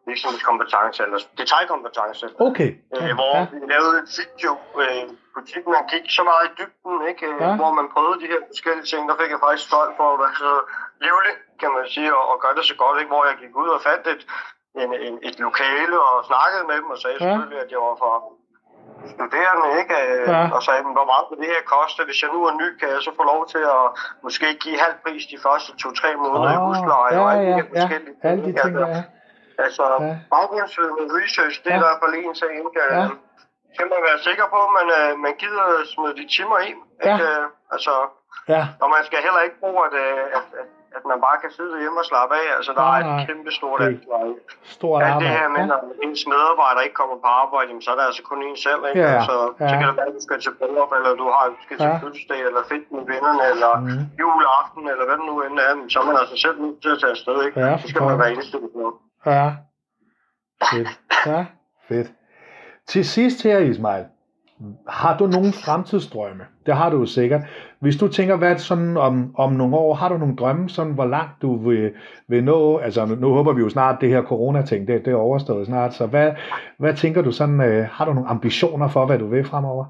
virksomhedskompetence, 0.10 0.98
eller 1.06 1.20
detaljkompetence. 1.42 2.26
Okay. 2.48 2.70
Øh, 2.96 3.12
hvor 3.20 3.34
ja. 3.38 3.46
vi 3.54 3.58
lavede 3.74 3.96
en 4.04 4.08
video, 4.22 4.52
øh, 4.82 5.04
butik, 5.36 5.64
man 5.76 5.86
gik 5.94 6.06
så 6.18 6.24
meget 6.30 6.44
i 6.50 6.52
dybden, 6.60 6.98
ikke? 7.12 7.24
Øh, 7.30 7.36
Ja. 7.44 7.56
hvor 7.62 7.72
man 7.80 7.88
prøvede 7.96 8.18
de 8.24 8.28
her 8.34 8.42
forskellige 8.52 8.88
ting, 8.92 9.02
der 9.10 9.16
fik 9.22 9.30
jeg 9.36 9.42
faktisk 9.46 9.66
stolt 9.72 9.94
for 10.00 10.08
at 10.14 10.20
være 10.24 10.36
så 10.46 10.52
livlig, 11.06 11.34
kan 11.62 11.70
man 11.78 11.86
sige, 11.96 12.10
og, 12.18 12.24
og 12.32 12.38
gøre 12.44 12.56
det 12.58 12.66
så 12.72 12.76
godt, 12.84 12.96
ikke? 13.02 13.12
hvor 13.14 13.24
jeg 13.30 13.36
gik 13.44 13.54
ud 13.64 13.70
og 13.76 13.82
fandt 13.88 14.06
et, 14.14 14.22
en, 14.82 14.90
en, 15.08 15.16
et 15.30 15.38
lokale 15.48 15.96
og 16.10 16.16
snakkede 16.30 16.64
med 16.70 16.78
dem 16.82 16.90
og 16.96 17.00
sagde 17.04 17.18
Ja. 17.20 17.24
selvfølgelig, 17.26 17.60
at 17.66 17.70
jeg 17.74 17.82
var 17.88 17.96
for 18.04 18.14
studerende, 19.16 19.68
ikke? 19.82 19.96
Øh, 20.08 20.28
Ja. 20.36 20.42
Og 20.56 20.60
sagde, 20.68 20.82
"Men 20.88 20.94
hvor 20.98 21.08
meget 21.12 21.26
vil 21.30 21.38
det 21.44 21.50
her 21.56 21.64
koste? 21.76 22.00
Hvis 22.10 22.20
jeg 22.24 22.30
nu 22.36 22.40
er 22.50 22.54
ny, 22.64 22.68
kan 22.80 22.88
jeg 22.94 23.02
så 23.08 23.12
få 23.20 23.24
lov 23.34 23.42
til 23.54 23.64
at 23.78 23.86
måske 24.26 24.48
give 24.64 24.78
halv 24.86 24.96
pris 25.04 25.24
de 25.34 25.38
første 25.46 25.70
to-tre 25.82 26.10
måneder 26.24 26.50
i 26.56 26.58
Åh, 26.60 26.66
husleje 26.68 27.16
og 27.24 27.28
ja, 27.30 27.38
alle 27.38 27.46
de 27.50 27.52
ja, 27.58 27.64
ja. 27.64 27.82
forskellige 27.82 28.16
Alle 28.30 28.42
de 28.48 28.52
ting, 28.62 28.74
der 28.82 28.88
er. 28.98 29.04
Altså, 29.66 29.86
Ja. 30.00 30.06
ja. 30.08 30.14
baggrundsviden 30.36 31.06
research, 31.20 31.56
det 31.64 31.70
er 31.72 31.76
Ja. 31.76 31.82
i 31.82 31.84
hvert 31.86 32.00
fald 32.04 32.14
en 32.22 32.34
ting, 32.42 32.52
ikke? 32.62 32.80
Ja. 32.82 32.88
Ja. 33.00 33.06
Kan 33.78 33.88
man 33.94 34.00
være 34.10 34.20
sikker 34.28 34.46
på, 34.54 34.58
at 34.68 34.72
man, 34.80 34.88
øh, 35.00 35.10
man 35.26 35.34
gider 35.42 35.68
smide 35.94 36.14
de 36.20 36.26
timer 36.36 36.58
i. 36.70 36.72
Ja. 37.06 37.14
Ikke? 37.14 37.26
Øh, 37.32 37.46
Altså, 37.76 37.94
Ja. 38.54 38.64
og 38.84 38.88
man 38.96 39.02
skal 39.08 39.20
heller 39.28 39.42
ikke 39.46 39.58
tro, 39.62 39.72
at, 39.88 39.94
øh, 40.04 40.24
at, 40.38 40.46
at, 40.62 40.68
at 40.98 41.04
man 41.12 41.20
bare 41.28 41.38
kan 41.44 41.52
sidde 41.58 41.76
hjemme 41.84 41.98
og 42.04 42.08
slappe 42.12 42.34
af. 42.42 42.48
Altså, 42.58 42.72
der 42.78 42.84
Nej, 42.92 43.00
er 43.02 43.06
et 43.18 43.28
kæmpe 43.30 43.52
stort 43.60 43.78
Det- 43.82 43.88
ansvar. 43.92 44.20
Stort 44.78 45.00
Alt 45.08 45.20
det 45.24 45.30
her 45.40 45.48
med, 45.56 45.64
når 45.72 45.80
ens 46.06 46.22
medarbejder 46.34 46.82
ikke 46.86 46.98
kommer 47.02 47.18
på 47.24 47.30
arbejde, 47.42 47.68
jamen, 47.72 47.84
så 47.86 47.90
er 47.94 47.98
det 48.00 48.06
altså 48.10 48.24
kun 48.32 48.40
en 48.50 48.58
selv. 48.68 48.82
Ikke? 48.90 49.00
Ja. 49.06 49.12
Altså, 49.18 49.36
Ja. 49.62 49.68
Så 49.70 49.74
kan 49.80 49.86
det 49.90 49.96
være, 50.00 50.10
at 50.12 50.16
du 50.18 50.24
skal 50.28 50.38
til 50.46 50.54
bryllup, 50.60 50.92
eller 50.98 51.12
du 51.22 51.26
har, 51.36 51.44
du 51.56 51.60
skal 51.66 51.76
til 51.84 51.90
Ja. 51.94 51.98
fødselsdag, 52.04 52.40
eller 52.50 52.62
fedt 52.72 52.88
med 52.96 53.04
vennerne, 53.14 53.42
eller 53.54 53.72
Mhm. 53.88 54.04
juleaften, 54.22 54.84
eller 54.94 55.06
hvad 55.08 55.18
det 55.20 55.26
nu 55.32 55.36
end 55.46 55.56
er. 55.68 55.74
Så 55.94 55.98
er 56.02 56.06
man 56.10 56.18
altså 56.24 56.36
selv 56.46 56.58
nødt 56.66 56.78
til 56.84 56.92
at 56.96 57.00
tage 57.02 57.14
afsted. 57.18 57.38
Ikke? 57.48 57.56
Ja, 57.66 57.72
så 57.82 57.88
skal 57.92 58.02
man 58.10 58.16
være 58.22 58.32
indstillet 58.36 58.70
på. 58.78 58.84
Ja. 59.36 59.48
Fedt. 60.72 60.90
Ja, 61.32 61.42
fedt. 61.90 62.10
Til 62.92 63.04
sidst 63.16 63.44
her, 63.44 63.58
Ismail. 63.72 64.06
Har 64.90 65.18
du 65.18 65.26
nogen 65.28 65.54
fremtidsdrømme? 65.54 66.44
Det 66.66 66.76
har 66.76 66.90
du 66.90 66.98
jo 66.98 67.06
sikkert. 67.06 67.42
Hvis 67.80 67.98
du 67.98 68.08
tænker, 68.08 68.36
hvad 68.36 68.58
sådan 68.58 68.98
om, 68.98 69.36
om 69.38 69.52
nogle 69.52 69.76
år, 69.78 69.94
har 69.94 70.10
du 70.10 70.18
nogle 70.18 70.36
drømme, 70.36 70.70
sådan 70.70 70.94
hvor 70.94 71.06
langt 71.06 71.42
du 71.42 71.70
vil, 71.70 71.94
vil 72.28 72.44
nå? 72.44 72.78
Altså, 72.78 73.06
nu 73.06 73.34
håber 73.34 73.54
vi 73.54 73.62
jo 73.62 73.70
snart, 73.70 74.02
det 74.02 74.10
her 74.10 74.22
corona-ting, 74.24 74.88
det, 74.88 75.06
det 75.06 75.14
er 75.14 75.18
overstået 75.18 75.66
snart. 75.66 75.94
Så 75.94 76.06
hvad, 76.06 76.32
hvad 76.80 76.94
tænker 76.94 77.22
du 77.22 77.32
sådan, 77.32 77.62
øh, 77.62 77.88
har 77.92 78.06
du 78.06 78.14
nogle 78.14 78.30
ambitioner 78.30 78.88
for, 78.88 79.06
hvad 79.06 79.20
du 79.20 79.28
vil 79.28 79.46
fremover? 79.46 79.86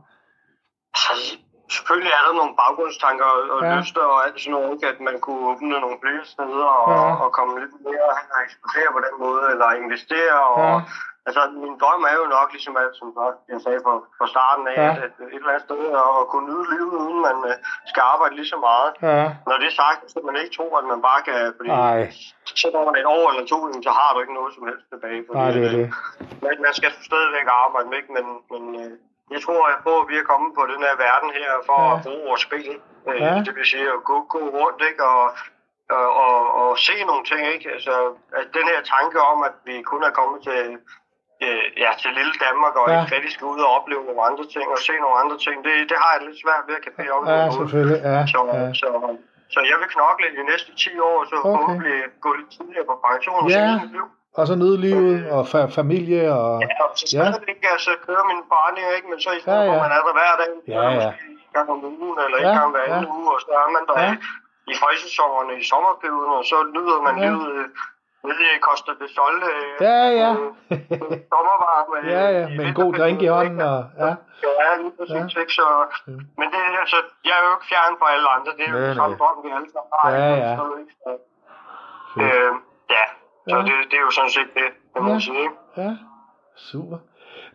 Altså, 0.95 1.37
Selvfølgelig 1.77 2.13
er 2.19 2.23
der 2.27 2.33
nogle 2.39 2.53
baggrundstanker 2.61 3.27
og, 3.53 3.59
Ja. 3.65 3.79
lyster 3.79 4.03
og 4.13 4.19
alt 4.25 4.37
sådan 4.41 4.53
noget, 4.57 4.83
at 4.91 4.97
man 5.07 5.15
kunne 5.25 5.41
åbne 5.49 5.75
nogle 5.85 5.97
flere 6.03 6.25
steder 6.35 6.69
og, 6.81 6.87
Ja. 6.93 7.03
og 7.23 7.29
komme 7.37 7.53
lidt 7.61 7.75
mere 7.87 8.07
og 8.33 8.39
eksportere 8.45 8.89
på 8.95 8.99
den 9.07 9.15
måde, 9.25 9.43
eller 9.53 9.67
investere. 9.83 10.37
Og, 10.55 10.65
Ja. 10.69 10.75
Altså, 11.27 11.41
min 11.65 11.75
drøm 11.81 12.03
er 12.11 12.15
jo 12.21 12.25
nok, 12.37 12.47
ligesom 12.55 12.73
alt, 12.81 12.95
som 12.99 13.07
jeg 13.51 13.59
sagde 13.65 13.79
fra, 13.85 13.93
fra 14.19 14.27
starten 14.33 14.63
af, 14.71 14.75
Ja. 14.81 14.89
at, 14.91 14.97
at 15.05 15.13
et 15.35 15.41
eller 15.41 15.53
andet 15.53 15.65
sted 15.67 15.79
at, 16.01 16.09
at 16.19 16.25
kunne 16.31 16.45
nyde 16.49 16.65
livet, 16.73 16.93
uden 17.03 17.19
man 17.27 17.37
uh, 17.49 17.55
skal 17.91 18.03
arbejde 18.13 18.33
lige 18.39 18.49
så 18.55 18.59
meget. 18.67 18.89
Ja, 19.09 19.23
Når 19.47 19.55
det 19.61 19.67
er 19.71 19.75
sagt, 19.83 19.99
så 20.11 20.17
man 20.27 20.35
ikke 20.41 20.55
tro, 20.57 20.67
at 20.79 20.85
man 20.93 21.01
bare 21.09 21.21
kan, 21.27 21.37
fordi 21.57 21.69
Nej. 21.69 21.99
så 22.61 22.67
over 22.81 22.91
et 23.01 23.07
år 23.17 23.25
eller 23.31 23.45
to, 23.53 23.57
så 23.87 23.91
har 23.99 24.09
du 24.13 24.19
ikke 24.23 24.37
noget 24.39 24.51
som 24.55 24.63
helst 24.69 24.85
tilbage. 24.93 25.19
Fordi, 25.27 25.37
nej, 25.39 25.51
det 25.55 25.61
er 25.67 25.71
øh, 25.71 25.77
det. 25.79 25.87
man, 26.45 26.53
man 26.67 26.73
skal 26.79 26.91
stadigvæk 27.09 27.47
arbejde 27.63 27.87
med, 27.93 28.01
men, 28.15 28.25
men 28.53 28.63
øh, 28.81 28.91
jeg 29.33 29.41
tror, 29.45 29.59
jeg 29.71 29.77
på, 29.87 29.93
at 30.01 30.07
vi 30.11 30.15
er 30.21 30.29
kommet 30.31 30.51
på 30.57 30.63
den 30.71 30.79
her 30.87 30.95
verden 31.05 31.29
her 31.39 31.51
for 31.69 31.77
Ja. 31.83 31.93
at 31.95 31.99
bruge 32.05 32.23
vores 32.29 32.41
spil. 32.47 32.69
Øh, 33.09 33.19
Ja. 33.25 33.33
Det 33.45 33.53
vil 33.57 33.65
sige 33.73 33.87
at 33.95 34.01
gå, 34.09 34.15
gå 34.35 34.39
rundt 34.59 34.79
ikke, 34.89 35.03
og, 35.13 35.23
og, 35.97 36.07
og, 36.25 36.37
og 36.61 36.67
se 36.87 36.95
nogle 37.09 37.23
ting. 37.31 37.41
Ikke? 37.55 37.67
Altså, 37.75 37.93
at 38.39 38.47
den 38.57 38.65
her 38.71 38.81
tanke 38.95 39.17
om, 39.31 39.37
at 39.49 39.55
vi 39.67 39.75
kun 39.91 40.03
er 40.09 40.13
kommet 40.19 40.39
til, 40.47 40.59
øh, 41.45 41.65
ja, 41.83 41.89
til 42.01 42.09
lille 42.19 42.33
Danmark 42.45 42.73
og 42.81 42.85
Ja. 42.89 42.93
ikke 43.01 43.15
rigtig 43.15 43.31
skal 43.35 43.45
ud 43.53 43.59
og 43.67 43.71
opleve 43.77 44.03
nogle 44.07 44.21
andre 44.29 44.45
ting 44.53 44.65
og 44.75 44.79
se 44.87 44.93
nogle 45.03 45.17
andre 45.23 45.37
ting, 45.45 45.55
det, 45.65 45.73
det 45.91 45.97
har 46.03 46.11
jeg 46.15 46.21
lidt 46.27 46.37
svært 46.43 46.63
ved 46.67 46.75
at 46.79 46.83
kapere 46.89 47.11
om. 47.17 47.21
Ja, 47.33 47.39
selvfølgelig. 47.59 47.99
Ja, 48.11 48.19
Så, 48.33 48.39
ja. 48.59 48.61
så, 48.81 48.87
så 49.53 49.59
jeg 49.71 49.77
vil 49.81 49.87
knokle 49.95 50.27
de 50.39 50.43
næste 50.51 50.69
10 50.83 50.99
år, 51.09 51.17
så 51.29 51.35
Okay. 51.35 51.43
forhåbentlig 51.45 51.97
gå 52.25 52.29
lidt 52.39 52.49
tidligere 52.57 52.85
på 52.91 52.95
pension 53.07 53.39
og 53.45 53.49
Ja. 53.55 53.65
se 53.81 53.87
liv. 53.97 54.05
Og 54.39 54.43
så 54.49 54.53
nyde 54.61 54.77
livet 54.87 55.15
og 55.35 55.43
fa- 55.51 55.69
familie 55.79 56.23
og... 56.41 56.51
Ja, 56.63 56.69
og 56.83 56.89
så 56.99 57.03
stadigvæk 57.13 57.59
ja. 57.65 57.69
altså, 57.75 57.91
køre 58.07 58.23
mine 58.31 58.43
forretninger, 58.51 58.91
ikke? 58.97 59.07
Men 59.11 59.19
så 59.25 59.29
i 59.37 59.39
stedet 59.43 59.57
Ja, 59.59 59.63
ja, 59.69 59.73
ja. 59.75 59.81
man 59.85 59.91
er 59.97 60.01
der 60.07 60.13
hver 60.19 60.33
dag, 60.41 60.51
så 60.67 60.71
Ja, 60.75 60.81
ja. 60.81 60.93
måske 60.95 61.23
en 61.31 61.53
gang 61.57 61.67
om 61.75 61.79
ugen, 62.01 62.17
eller 62.25 62.37
Ja, 62.43 62.49
en 62.51 62.57
gang 62.59 62.69
hver 62.75 62.83
anden 62.87 63.05
ja. 63.09 63.15
uge, 63.17 63.27
og 63.35 63.39
så 63.45 63.49
er 63.63 63.67
man 63.75 63.83
der 63.89 63.95
Ja. 64.03 64.07
ja. 64.09 64.15
i 64.71 64.73
højsæsonerne 64.83 65.53
i 65.61 65.63
sommerperioden, 65.71 66.31
og 66.39 66.43
så 66.51 66.57
nyder 66.75 66.97
man 67.07 67.13
Ja. 67.15 67.21
ja. 67.23 67.27
livet 67.29 67.47
øh, 67.59 67.65
nede 68.27 68.43
i 68.57 68.59
Costa 68.67 68.91
del 68.99 69.09
Sol. 69.15 69.35
øh, 69.51 69.71
Ja, 69.87 69.97
ja. 70.21 70.31
øh, 70.73 70.79
Sommervarme. 71.33 71.95
øh, 72.03 72.11
Ja, 72.15 72.23
ja, 72.39 72.43
med 72.57 72.65
en 72.69 72.73
god 72.81 72.91
drink 72.99 73.21
i 73.21 73.29
hånden. 73.35 73.61
Og, 73.71 73.79
ja. 74.03 74.11
Ja, 74.61 74.67
lige 74.81 74.93
præcis, 74.97 75.35
Ja. 75.35 75.39
ikke? 75.41 75.53
Så, 75.59 75.65
men 76.39 76.47
det 76.53 76.59
altså, 76.83 76.97
jeg 77.27 77.33
er 77.39 77.43
jo 77.47 77.51
ikke 77.57 77.67
fjern 77.71 77.93
for 78.01 78.05
alle 78.13 78.27
andre, 78.35 78.51
det 78.57 78.63
er 78.67 78.71
jo 78.73 78.79
den 78.87 78.95
samme 78.95 79.15
drøm, 79.21 79.37
vi 79.45 79.49
alle 79.57 79.69
sammen 79.73 79.91
har. 79.99 80.09
Ja, 80.11 80.35
ikke? 80.35 80.47
ja. 80.47 80.55
Så, 80.57 80.63
ikke? 80.81 80.93
Så, 81.03 81.11
Fedt. 82.13 82.33
øh, 82.33 82.51
ja, 82.95 83.03
så 83.49 83.55
Ja. 83.57 83.61
det, 83.67 83.73
det 83.89 83.95
er 83.99 84.03
jo 84.07 84.11
sådan 84.17 84.29
set 84.37 84.49
det, 84.59 84.67
kan 84.93 85.01
man 85.03 85.13
Ja. 85.13 85.19
sige, 85.19 85.39
ikke? 85.47 85.55
Ja, 85.77 85.91
super. 86.55 86.97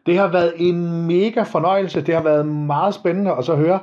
Det 0.07 0.19
har 0.19 0.27
været 0.29 0.53
en 0.69 1.07
mega 1.07 1.43
fornøjelse. 1.43 2.07
Det 2.07 2.15
har 2.15 2.23
været 2.23 2.47
meget 2.47 2.95
spændende 2.95 3.33
at 3.39 3.45
så 3.45 3.55
høre 3.57 3.81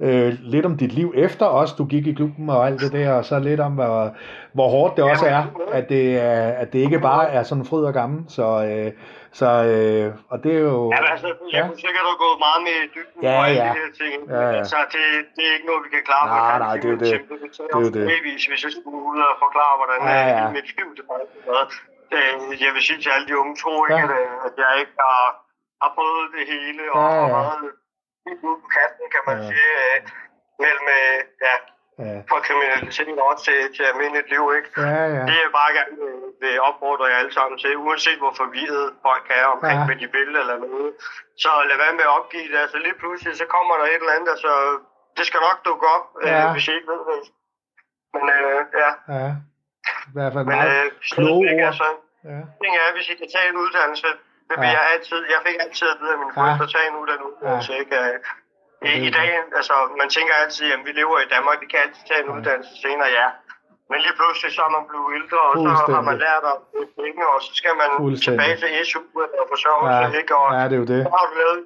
øh, 0.00 0.32
lidt 0.54 0.66
om 0.66 0.76
dit 0.76 0.92
liv 0.92 1.12
efter 1.16 1.46
også. 1.46 1.74
Du 1.78 1.84
gik 1.84 2.06
i 2.06 2.12
klubben 2.14 2.50
og 2.50 2.66
alt 2.66 2.80
det 2.80 2.92
der, 2.92 3.12
og 3.18 3.24
så 3.24 3.38
lidt 3.38 3.60
om, 3.60 3.72
hvor, 3.72 4.14
hvor 4.56 4.68
hårdt 4.68 4.96
det 4.96 5.04
også 5.04 5.26
er, 5.26 5.42
at 5.78 5.88
det, 5.88 6.04
er, 6.30 6.42
at 6.62 6.72
det 6.72 6.78
ikke 6.78 6.98
bare 7.10 7.24
er 7.36 7.42
sådan 7.42 7.64
fryd 7.70 7.84
og 7.90 7.92
gammel. 8.00 8.20
Så, 8.36 8.46
øh, 8.70 8.90
så 9.40 9.48
øh, 9.72 10.06
og 10.32 10.36
det 10.44 10.52
er 10.58 10.62
jo... 10.70 10.78
Ja, 10.94 10.98
men 11.02 11.10
altså, 11.14 11.26
jeg 11.26 11.36
Ja. 11.56 11.62
kunne 11.68 11.80
sikkert 11.86 12.04
have 12.10 12.20
gået 12.24 12.38
meget 12.46 12.60
mere 12.68 12.80
i 12.86 12.88
dybden 12.96 13.20
Ja, 13.28 13.34
ja. 13.60 13.66
de 13.68 13.78
her 13.80 13.90
ting. 14.02 14.14
Ja, 14.36 14.40
ja. 14.50 14.58
Altså, 14.60 14.76
det, 14.94 15.02
det 15.36 15.42
er 15.48 15.52
ikke 15.56 15.68
noget, 15.70 15.82
vi 15.86 15.90
kan 15.96 16.02
klare 16.10 16.26
Nej, 16.28 16.50
halv 16.50 16.62
nej, 16.66 16.74
det 16.82 16.88
er 16.90 16.94
en 16.96 17.00
det. 17.04 17.08
time. 17.12 17.26
Det 17.32 17.38
Det 17.58 17.68
jo 17.74 17.78
os 17.86 17.88
det. 17.96 18.02
evigvis, 18.12 18.42
hvis 18.50 18.60
jeg 18.66 18.72
skulle 18.76 19.00
ud 19.12 19.18
og 19.30 19.34
forklare, 19.44 19.74
hvordan 19.80 19.98
Ja, 20.08 20.14
ja, 20.20 20.26
ja. 20.32 20.42
ja. 20.42 20.46
mit 20.58 20.68
liv 20.78 20.88
det 20.98 21.04
var. 21.10 21.18
Øh, 22.16 22.34
Jeg 22.64 22.70
vil 22.74 22.82
sige 22.88 22.98
til 23.04 23.10
alle 23.16 23.26
de 23.30 23.34
unge, 23.42 23.54
tro 23.62 23.74
Ja. 23.78 23.86
ikke, 23.96 24.14
at, 24.22 24.30
at 24.46 24.52
jeg 24.62 24.70
ikke 24.82 24.96
har, 25.08 25.24
har 25.82 25.90
prøvet 25.96 26.26
det 26.36 26.44
hele, 26.54 26.82
og 26.96 27.00
Ja, 27.02 27.08
har 27.22 27.28
ja. 27.32 27.38
været 27.40 27.66
på 28.42 28.50
kanten, 28.76 29.06
kan 29.14 29.22
man 29.28 29.36
Ja. 29.40 29.46
sige, 29.50 29.70
øh, 29.86 29.96
mellem 30.64 30.86
øh, 30.98 31.18
ja, 31.46 31.56
Ja, 32.06 32.16
fra 32.30 32.38
kriminalitet 32.46 33.18
og 33.26 33.34
til, 33.46 33.58
til 33.76 33.84
almindeligt 33.90 34.28
liv, 34.34 34.44
ikke? 34.58 34.70
ja, 34.88 35.02
ja. 35.16 35.22
Det 35.28 35.36
jeg 35.44 35.52
bare 35.60 35.72
gerne 35.78 35.94
vil, 36.02 36.16
vil 36.42 36.54
opfordre 36.68 37.04
jer 37.10 37.16
alle 37.22 37.34
sammen 37.38 37.56
til, 37.62 37.72
uanset 37.84 38.18
hvor 38.22 38.32
forvirret 38.42 38.86
folk 39.06 39.26
er 39.40 39.46
omkring, 39.54 39.78
Ja. 39.80 39.86
hvad 39.88 39.96
de 40.02 40.08
vil 40.16 40.30
eller 40.42 40.56
noget, 40.66 40.90
så 41.44 41.50
lad 41.68 41.76
være 41.84 41.94
med 41.98 42.06
at 42.08 42.14
opgive 42.18 42.48
det. 42.52 42.58
Altså 42.64 42.78
lige 42.86 42.96
pludselig, 43.02 43.32
så 43.42 43.46
kommer 43.54 43.74
der 43.80 43.84
et 43.84 43.94
eller 44.02 44.16
andet, 44.16 44.30
altså 44.34 44.52
det 45.16 45.24
skal 45.28 45.40
nok 45.48 45.58
dukke 45.68 45.86
op, 45.96 46.04
Ja. 46.24 46.38
øh, 46.44 46.52
hvis 46.54 46.68
I 46.68 46.72
ikke 46.78 46.88
ved 46.92 47.02
det. 47.10 47.20
Men 48.14 48.24
øh, 48.36 48.60
ja, 48.82 48.90
ja. 49.16 49.28
I 50.10 50.12
hvert 50.16 50.32
fald 50.34 50.46
men 50.50 50.56
meget 50.58 50.84
øh, 50.84 50.90
kloge 51.14 51.48
ord. 51.54 51.66
altså, 51.70 51.88
Ja. 52.32 52.40
ting 52.62 52.72
er, 52.82 52.88
hvis 52.96 53.08
I 53.12 53.14
kan 53.20 53.28
tage 53.34 53.48
en 53.52 53.58
uddannelse, 53.64 54.08
det 54.48 54.54
vil 54.60 54.68
Ja. 54.72 54.76
jeg 54.78 54.84
altid, 54.94 55.18
jeg 55.34 55.40
fik 55.46 55.56
altid 55.64 55.86
at 55.94 55.98
vide 56.00 56.12
af 56.16 56.18
mine 56.22 56.32
Ja. 56.34 56.38
forældre, 56.38 56.66
tage 56.74 56.86
en 56.90 56.96
uddannelse, 57.02 57.72
ikke? 57.82 57.96
Øh, 58.04 58.16
I, 58.90 58.90
I 59.08 59.10
dag, 59.18 59.28
altså, 59.60 59.74
man 60.00 60.08
tænker 60.16 60.34
altid, 60.42 60.66
at 60.76 60.80
vi 60.86 60.92
lever 61.00 61.16
i 61.26 61.28
Danmark, 61.34 61.56
vi 61.64 61.68
kan 61.72 61.80
altid 61.86 62.02
tage 62.08 62.20
en 62.24 62.30
Ja. 62.30 62.36
uddannelse 62.36 62.72
senere, 62.84 63.10
ja. 63.20 63.28
Men 63.90 63.98
lige 64.04 64.16
pludselig 64.20 64.50
så 64.56 64.62
er 64.68 64.72
man 64.78 64.84
blevet 64.90 65.10
ældre, 65.18 65.40
og 65.50 65.54
så 65.64 65.70
har 65.96 66.04
man 66.10 66.16
lært 66.26 66.44
at 66.52 66.56
penge, 67.00 67.22
og 67.34 67.38
så 67.46 67.50
skal 67.60 67.74
man 67.82 67.90
tilbage 68.26 68.56
til 68.62 68.68
SU 68.90 69.00
og 69.42 69.46
forsørgelse, 69.52 70.06
Ja, 70.12 70.18
ikke? 70.20 70.32
Og 70.42 70.46
ja, 70.58 70.62
det 70.70 70.74
er 70.78 70.82
jo 70.84 70.88
det. 70.94 71.00
så 71.06 71.10
har 71.16 71.24
du 71.30 71.34
lavet 71.42 71.58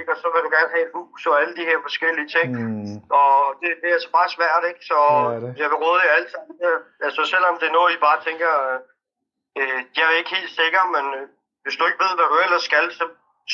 ikke? 0.00 0.10
Og 0.14 0.18
så 0.22 0.26
vil 0.32 0.40
du 0.46 0.50
gerne 0.56 0.70
have 0.74 0.84
et 0.88 0.92
hus 0.98 1.20
og 1.30 1.34
alle 1.40 1.54
de 1.58 1.64
her 1.70 1.78
forskellige 1.86 2.28
ting. 2.36 2.48
Mm. 2.60 2.96
Og 3.20 3.30
det, 3.60 3.68
det 3.80 3.86
er 3.90 3.96
altså 3.98 4.10
bare 4.18 4.28
svært, 4.36 4.62
ikke? 4.70 4.82
Så 4.90 4.98
er 5.36 5.40
det. 5.44 5.50
jeg 5.62 5.68
vil 5.70 5.78
råde 5.84 6.00
jer 6.06 6.12
alle 6.18 6.30
sammen. 6.34 6.52
øh, 6.66 6.78
Altså 7.06 7.20
selvom 7.32 7.54
det 7.60 7.66
er 7.70 7.74
noget, 7.78 7.90
I 7.96 7.98
bare 8.08 8.18
tænker, 8.28 8.52
øh, 9.58 9.78
jeg 9.96 10.04
er 10.10 10.16
ikke 10.20 10.34
helt 10.38 10.52
sikker, 10.60 10.82
men 10.96 11.04
øh, 11.18 11.24
hvis 11.64 11.74
du 11.78 11.82
ikke 11.88 12.00
ved, 12.04 12.12
hvad 12.18 12.28
du 12.32 12.36
ellers 12.46 12.64
skal, 12.70 12.84
så 12.98 13.04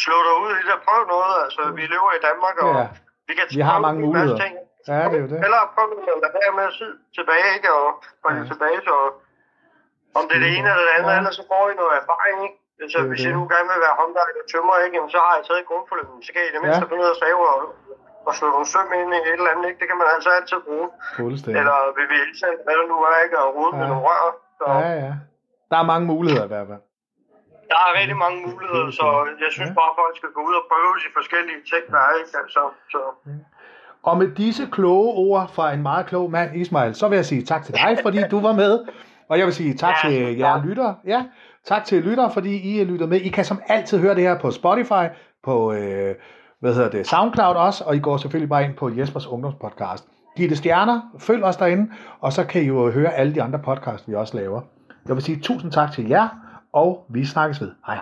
slå 0.04 0.16
dig 0.26 0.34
ud 0.44 0.50
i 0.60 0.62
det 0.66 0.72
og 0.78 0.82
prøv 0.88 1.00
noget. 1.14 1.34
Altså, 1.44 1.60
vi 1.78 1.84
lever 1.94 2.10
i 2.18 2.22
Danmark, 2.28 2.56
og 2.66 2.72
Ja. 2.80 2.86
vi 3.28 3.32
kan 3.38 3.44
Vi 3.58 3.62
har 3.70 3.78
mange 3.86 3.98
muligheder. 4.06 4.38
ting. 4.44 4.54
Ja, 4.92 5.00
det 5.10 5.16
er 5.18 5.22
jo 5.24 5.28
det. 5.32 5.38
Eller 5.46 5.60
prøv 5.74 5.84
at 5.92 6.22
lade 6.24 6.34
være 6.40 6.52
med 6.58 6.64
at 6.70 6.74
sidde 6.80 6.96
tilbage, 7.18 7.48
ikke? 7.56 7.68
Og 7.78 7.86
falde 8.22 8.40
Ja. 8.42 8.46
tilbage, 8.52 8.78
så 8.88 8.94
om 10.18 10.22
det 10.28 10.34
er 10.38 10.42
det 10.46 10.50
ene 10.58 10.68
eller 10.72 10.84
det 10.88 10.94
andet, 10.98 11.12
Ja. 11.14 11.18
ellers 11.20 11.36
så 11.40 11.44
får 11.50 11.62
I 11.72 11.74
noget 11.82 11.94
erfaring, 12.02 12.36
ikke? 12.46 12.56
Så 12.92 12.98
Det 12.98 13.04
er 13.04 13.10
hvis 13.10 13.20
det. 13.24 13.30
I 13.30 13.36
nu 13.38 13.42
gerne 13.52 13.68
vil 13.72 13.80
være 13.86 13.96
håndværker 14.00 14.40
og 14.44 14.48
tømmer, 14.52 14.74
ikke? 14.84 14.94
Jamen, 14.96 15.12
så 15.16 15.20
har 15.26 15.32
jeg 15.38 15.44
taget 15.48 15.60
et 15.64 15.68
grundforløb, 15.70 16.08
så 16.26 16.30
kan 16.34 16.40
I 16.48 16.50
det 16.54 16.60
mindste 16.64 16.84
Ja. 16.84 16.88
finde 16.90 17.02
ud 17.04 17.08
af 17.10 17.14
at 17.16 17.20
save 17.24 17.42
og, 17.54 17.58
og 18.28 18.32
slå 18.38 18.46
nogle 18.54 18.68
søm 18.74 18.88
ind 19.00 19.10
i 19.18 19.20
et 19.30 19.38
eller 19.40 19.50
andet, 19.52 19.64
ikke? 19.70 19.78
Det 19.82 19.88
kan 19.90 19.98
man 20.02 20.08
altså 20.14 20.30
altid 20.38 20.58
bruge. 20.68 20.86
Fuldstændig. 21.20 21.58
Eller 21.60 21.76
VVS, 21.98 22.38
eller 22.46 22.62
hvad 22.66 22.74
det 22.80 22.86
nu 22.92 22.96
er, 23.10 23.16
ikke? 23.26 23.36
Og 23.42 23.48
rode 23.56 23.72
med 23.78 23.84
Ja. 23.86 23.90
nogle 23.92 24.04
rør. 24.08 24.22
Så 24.58 24.64
Ja, 24.84 24.90
ja. 25.06 25.12
Der 25.70 25.76
er 25.82 25.86
mange 25.92 26.06
muligheder 26.12 26.46
i 26.48 26.52
hvert 26.54 26.68
fald. 26.70 26.82
Der 27.70 27.78
er 27.86 27.90
rigtig 28.00 28.16
mange 28.24 28.38
muligheder, 28.46 28.90
så 29.00 29.06
jeg 29.44 29.50
synes 29.56 29.70
bare, 29.78 29.90
at 29.92 29.96
folk 30.02 30.14
skal 30.20 30.30
gå 30.36 30.40
ud 30.48 30.54
og 30.60 30.64
prøve 30.70 30.92
de 31.04 31.08
forskellige 31.18 31.60
ting, 31.72 31.84
der 31.94 32.00
er, 32.08 32.12
ikke? 32.20 32.32
Altså, 32.42 32.60
så 32.92 33.00
Og 34.02 34.14
med 34.18 34.28
disse 34.42 34.64
kloge 34.72 35.08
ord 35.26 35.50
fra 35.56 35.72
en 35.72 35.82
meget 35.82 36.06
klog 36.06 36.30
mand, 36.30 36.56
Ismail, 36.56 36.94
så 36.94 37.08
vil 37.08 37.16
jeg 37.16 37.24
sige 37.32 37.42
tak 37.42 37.62
til 37.64 37.74
dig, 37.74 37.98
fordi 38.02 38.18
du 38.30 38.40
var 38.40 38.52
med. 38.52 38.72
Og 39.28 39.38
jeg 39.38 39.46
vil 39.46 39.54
sige 39.54 39.74
tak 39.74 39.94
Ja, 40.04 40.08
til 40.08 40.18
jer 40.22 40.34
klart. 40.36 40.66
lyttere. 40.66 40.94
Ja, 41.06 41.24
tak 41.64 41.84
til 41.84 42.02
lyttere, 42.02 42.30
fordi 42.32 42.52
I 42.56 42.80
er 42.80 42.84
lyttet 42.84 43.08
med. 43.08 43.20
I 43.20 43.28
kan 43.28 43.44
som 43.44 43.60
altid 43.68 43.98
høre 43.98 44.14
det 44.14 44.22
her 44.22 44.38
på 44.38 44.50
Spotify, 44.50 45.04
på 45.44 45.72
øh, 45.72 46.14
hvad 46.60 46.74
hedder 46.74 46.90
det, 46.90 47.06
SoundCloud 47.06 47.54
også, 47.56 47.84
og 47.84 47.96
I 47.96 48.00
går 48.00 48.16
selvfølgelig 48.16 48.48
bare 48.48 48.64
ind 48.64 48.74
på 48.74 48.90
Jespers 48.96 49.26
Ungdomspodcast. 49.26 50.04
Giv 50.36 50.48
det 50.48 50.58
stjerner, 50.58 51.00
følg 51.18 51.44
os 51.44 51.56
derinde, 51.56 51.90
og 52.20 52.32
så 52.32 52.44
kan 52.44 52.62
I 52.62 52.66
jo 52.66 52.90
høre 52.90 53.12
alle 53.14 53.34
de 53.34 53.42
andre 53.42 53.58
podcasts, 53.58 54.08
vi 54.08 54.14
også 54.14 54.36
laver. 54.36 54.60
Jeg 55.08 55.14
vil 55.16 55.22
sige 55.24 55.40
tusind 55.40 55.72
tak 55.72 55.92
til 55.92 56.08
jer, 56.08 56.28
og 56.72 57.04
vi 57.08 57.26
snakkes 57.26 57.60
ved. 57.60 57.72
Hej. 57.86 57.98